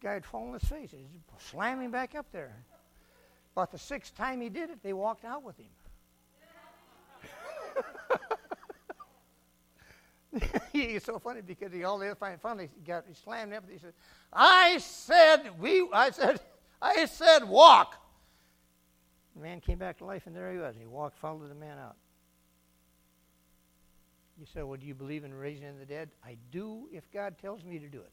Guy 0.00 0.14
would 0.14 0.24
fall 0.24 0.46
on 0.46 0.54
his 0.54 0.64
face. 0.64 0.92
He'd 0.92 1.08
slam 1.38 1.80
him 1.80 1.90
back 1.90 2.14
up 2.14 2.26
there. 2.32 2.54
About 3.52 3.72
the 3.72 3.78
sixth 3.78 4.16
time 4.16 4.40
he 4.40 4.48
did 4.48 4.70
it, 4.70 4.82
they 4.82 4.92
walked 4.92 5.24
out 5.24 5.42
with 5.42 5.58
him. 5.58 5.66
He's 10.72 11.04
so 11.04 11.18
funny 11.18 11.40
because 11.40 11.72
he 11.72 11.84
all 11.84 11.98
the 11.98 12.10
other 12.10 12.36
finally 12.40 12.68
got 12.86 13.04
he 13.08 13.14
slammed 13.14 13.52
up. 13.52 13.64
He 13.70 13.78
said, 13.78 13.92
"I 14.32 14.78
said 14.78 15.60
we. 15.60 15.88
I 15.92 16.10
said 16.10 16.40
I 16.80 17.04
said 17.06 17.48
walk." 17.48 17.96
The 19.34 19.42
man 19.42 19.60
came 19.60 19.78
back 19.78 19.98
to 19.98 20.04
life, 20.04 20.26
and 20.26 20.36
there 20.36 20.52
he 20.52 20.58
was. 20.58 20.76
He 20.78 20.86
walked, 20.86 21.18
followed 21.18 21.50
the 21.50 21.54
man 21.54 21.78
out. 21.78 21.96
You 24.38 24.46
said, 24.52 24.64
"Well, 24.64 24.78
do 24.78 24.86
you 24.86 24.94
believe 24.94 25.24
in 25.24 25.34
raising 25.34 25.78
the 25.78 25.84
dead?" 25.84 26.10
I 26.24 26.36
do 26.52 26.88
if 26.92 27.10
God 27.12 27.36
tells 27.38 27.64
me 27.64 27.78
to 27.78 27.88
do 27.88 27.98
it. 27.98 28.12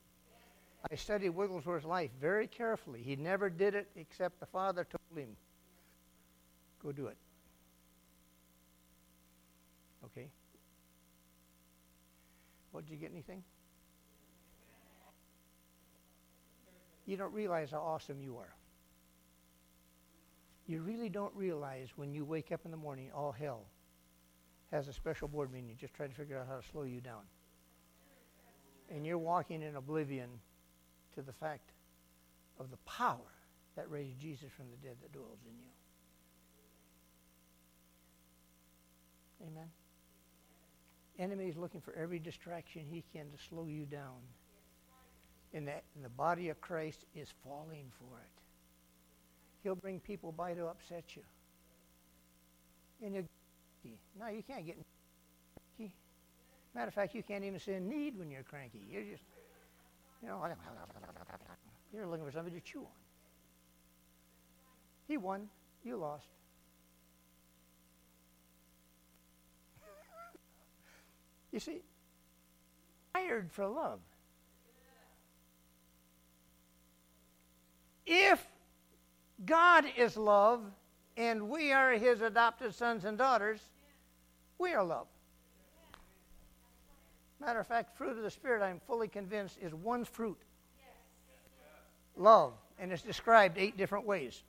I 0.91 0.95
studied 0.95 1.29
Wigglesworth's 1.29 1.85
life 1.85 2.11
very 2.19 2.47
carefully. 2.47 3.01
He 3.01 3.15
never 3.15 3.49
did 3.49 3.75
it 3.75 3.89
except 3.95 4.39
the 4.39 4.45
Father 4.45 4.85
told 4.85 5.19
him, 5.19 5.35
go 6.81 6.91
do 6.91 7.07
it. 7.07 7.17
Okay? 10.05 10.27
What, 12.77 12.85
did 12.85 12.91
you 12.93 12.99
get 12.99 13.09
anything? 13.11 13.41
You 17.07 17.17
don't 17.17 17.33
realize 17.33 17.71
how 17.71 17.79
awesome 17.79 18.21
you 18.21 18.37
are. 18.37 18.53
You 20.67 20.81
really 20.81 21.09
don't 21.09 21.33
realize 21.33 21.87
when 21.95 22.13
you 22.13 22.23
wake 22.23 22.51
up 22.51 22.65
in 22.65 22.69
the 22.69 22.77
morning, 22.77 23.09
all 23.15 23.31
hell 23.31 23.61
has 24.69 24.87
a 24.87 24.93
special 24.93 25.27
board 25.27 25.51
meeting 25.51 25.75
just 25.81 25.95
trying 25.95 26.09
to 26.09 26.15
figure 26.15 26.37
out 26.37 26.45
how 26.47 26.57
to 26.57 26.67
slow 26.71 26.83
you 26.83 27.01
down. 27.01 27.23
And 28.91 29.07
you're 29.07 29.17
walking 29.17 29.63
in 29.63 29.75
oblivion 29.75 30.29
to 31.15 31.23
the 31.23 31.33
fact 31.33 31.71
of 32.59 32.69
the 32.69 32.77
power 32.85 33.33
that 33.75 33.89
raised 33.89 34.19
Jesus 34.19 34.51
from 34.55 34.65
the 34.69 34.87
dead 34.87 34.97
that 35.01 35.11
dwells 35.11 35.39
in 35.47 35.57
you. 39.41 39.47
Amen. 39.47 39.69
Enemy 41.19 41.47
is 41.47 41.57
looking 41.57 41.81
for 41.81 41.93
every 41.93 42.19
distraction 42.19 42.83
he 42.89 43.03
can 43.13 43.25
to 43.31 43.43
slow 43.49 43.65
you 43.65 43.85
down. 43.85 44.19
And, 45.53 45.67
that, 45.67 45.83
and 45.95 46.03
the 46.03 46.09
body 46.09 46.49
of 46.49 46.59
Christ 46.61 47.05
is 47.15 47.29
falling 47.43 47.85
for 47.97 48.19
it. 48.19 48.41
He'll 49.63 49.75
bring 49.75 49.99
people 49.99 50.31
by 50.31 50.53
to 50.53 50.67
upset 50.67 51.03
you. 51.15 51.23
And 53.03 53.15
you 53.15 53.25
no, 54.19 54.27
you 54.27 54.43
can't 54.43 54.65
get 54.65 54.77
cranky. 55.77 55.93
Matter 56.75 56.87
of 56.87 56.93
fact, 56.93 57.15
you 57.15 57.23
can't 57.23 57.43
even 57.43 57.59
say 57.59 57.79
need 57.79 58.17
when 58.17 58.29
you're 58.29 58.43
cranky. 58.43 58.79
You're 58.89 59.03
just, 59.03 59.23
you 60.21 60.29
know, 60.29 60.45
you're 61.93 62.07
looking 62.07 62.25
for 62.25 62.31
somebody 62.31 62.59
to 62.59 62.61
chew 62.61 62.81
on. 62.81 62.85
He 65.07 65.17
won, 65.17 65.47
you 65.83 65.97
lost. 65.97 66.27
You 71.57 71.73
see, 71.73 71.81
hired 73.15 73.51
for 73.51 73.65
love. 73.65 73.99
If 78.05 78.45
God 79.43 79.85
is 79.97 80.15
love 80.17 80.61
and 81.17 81.49
we 81.49 81.71
are 81.71 81.93
his 81.93 82.21
adopted 82.21 82.75
sons 82.75 83.05
and 83.05 83.17
daughters, 83.17 83.59
we 84.59 84.73
are 84.73 84.83
love. 84.83 85.07
Matter 87.41 87.59
of 87.59 87.65
fact, 87.65 87.97
fruit 87.97 88.15
of 88.15 88.21
the 88.21 88.29
Spirit, 88.29 88.61
I'm 88.61 88.79
fully 88.85 89.07
convinced, 89.07 89.57
is 89.59 89.73
one 89.73 90.05
fruit 90.05 90.37
love. 92.15 92.53
And 92.77 92.91
it's 92.91 93.01
described 93.01 93.57
eight 93.57 93.77
different 93.77 94.05
ways. 94.05 94.43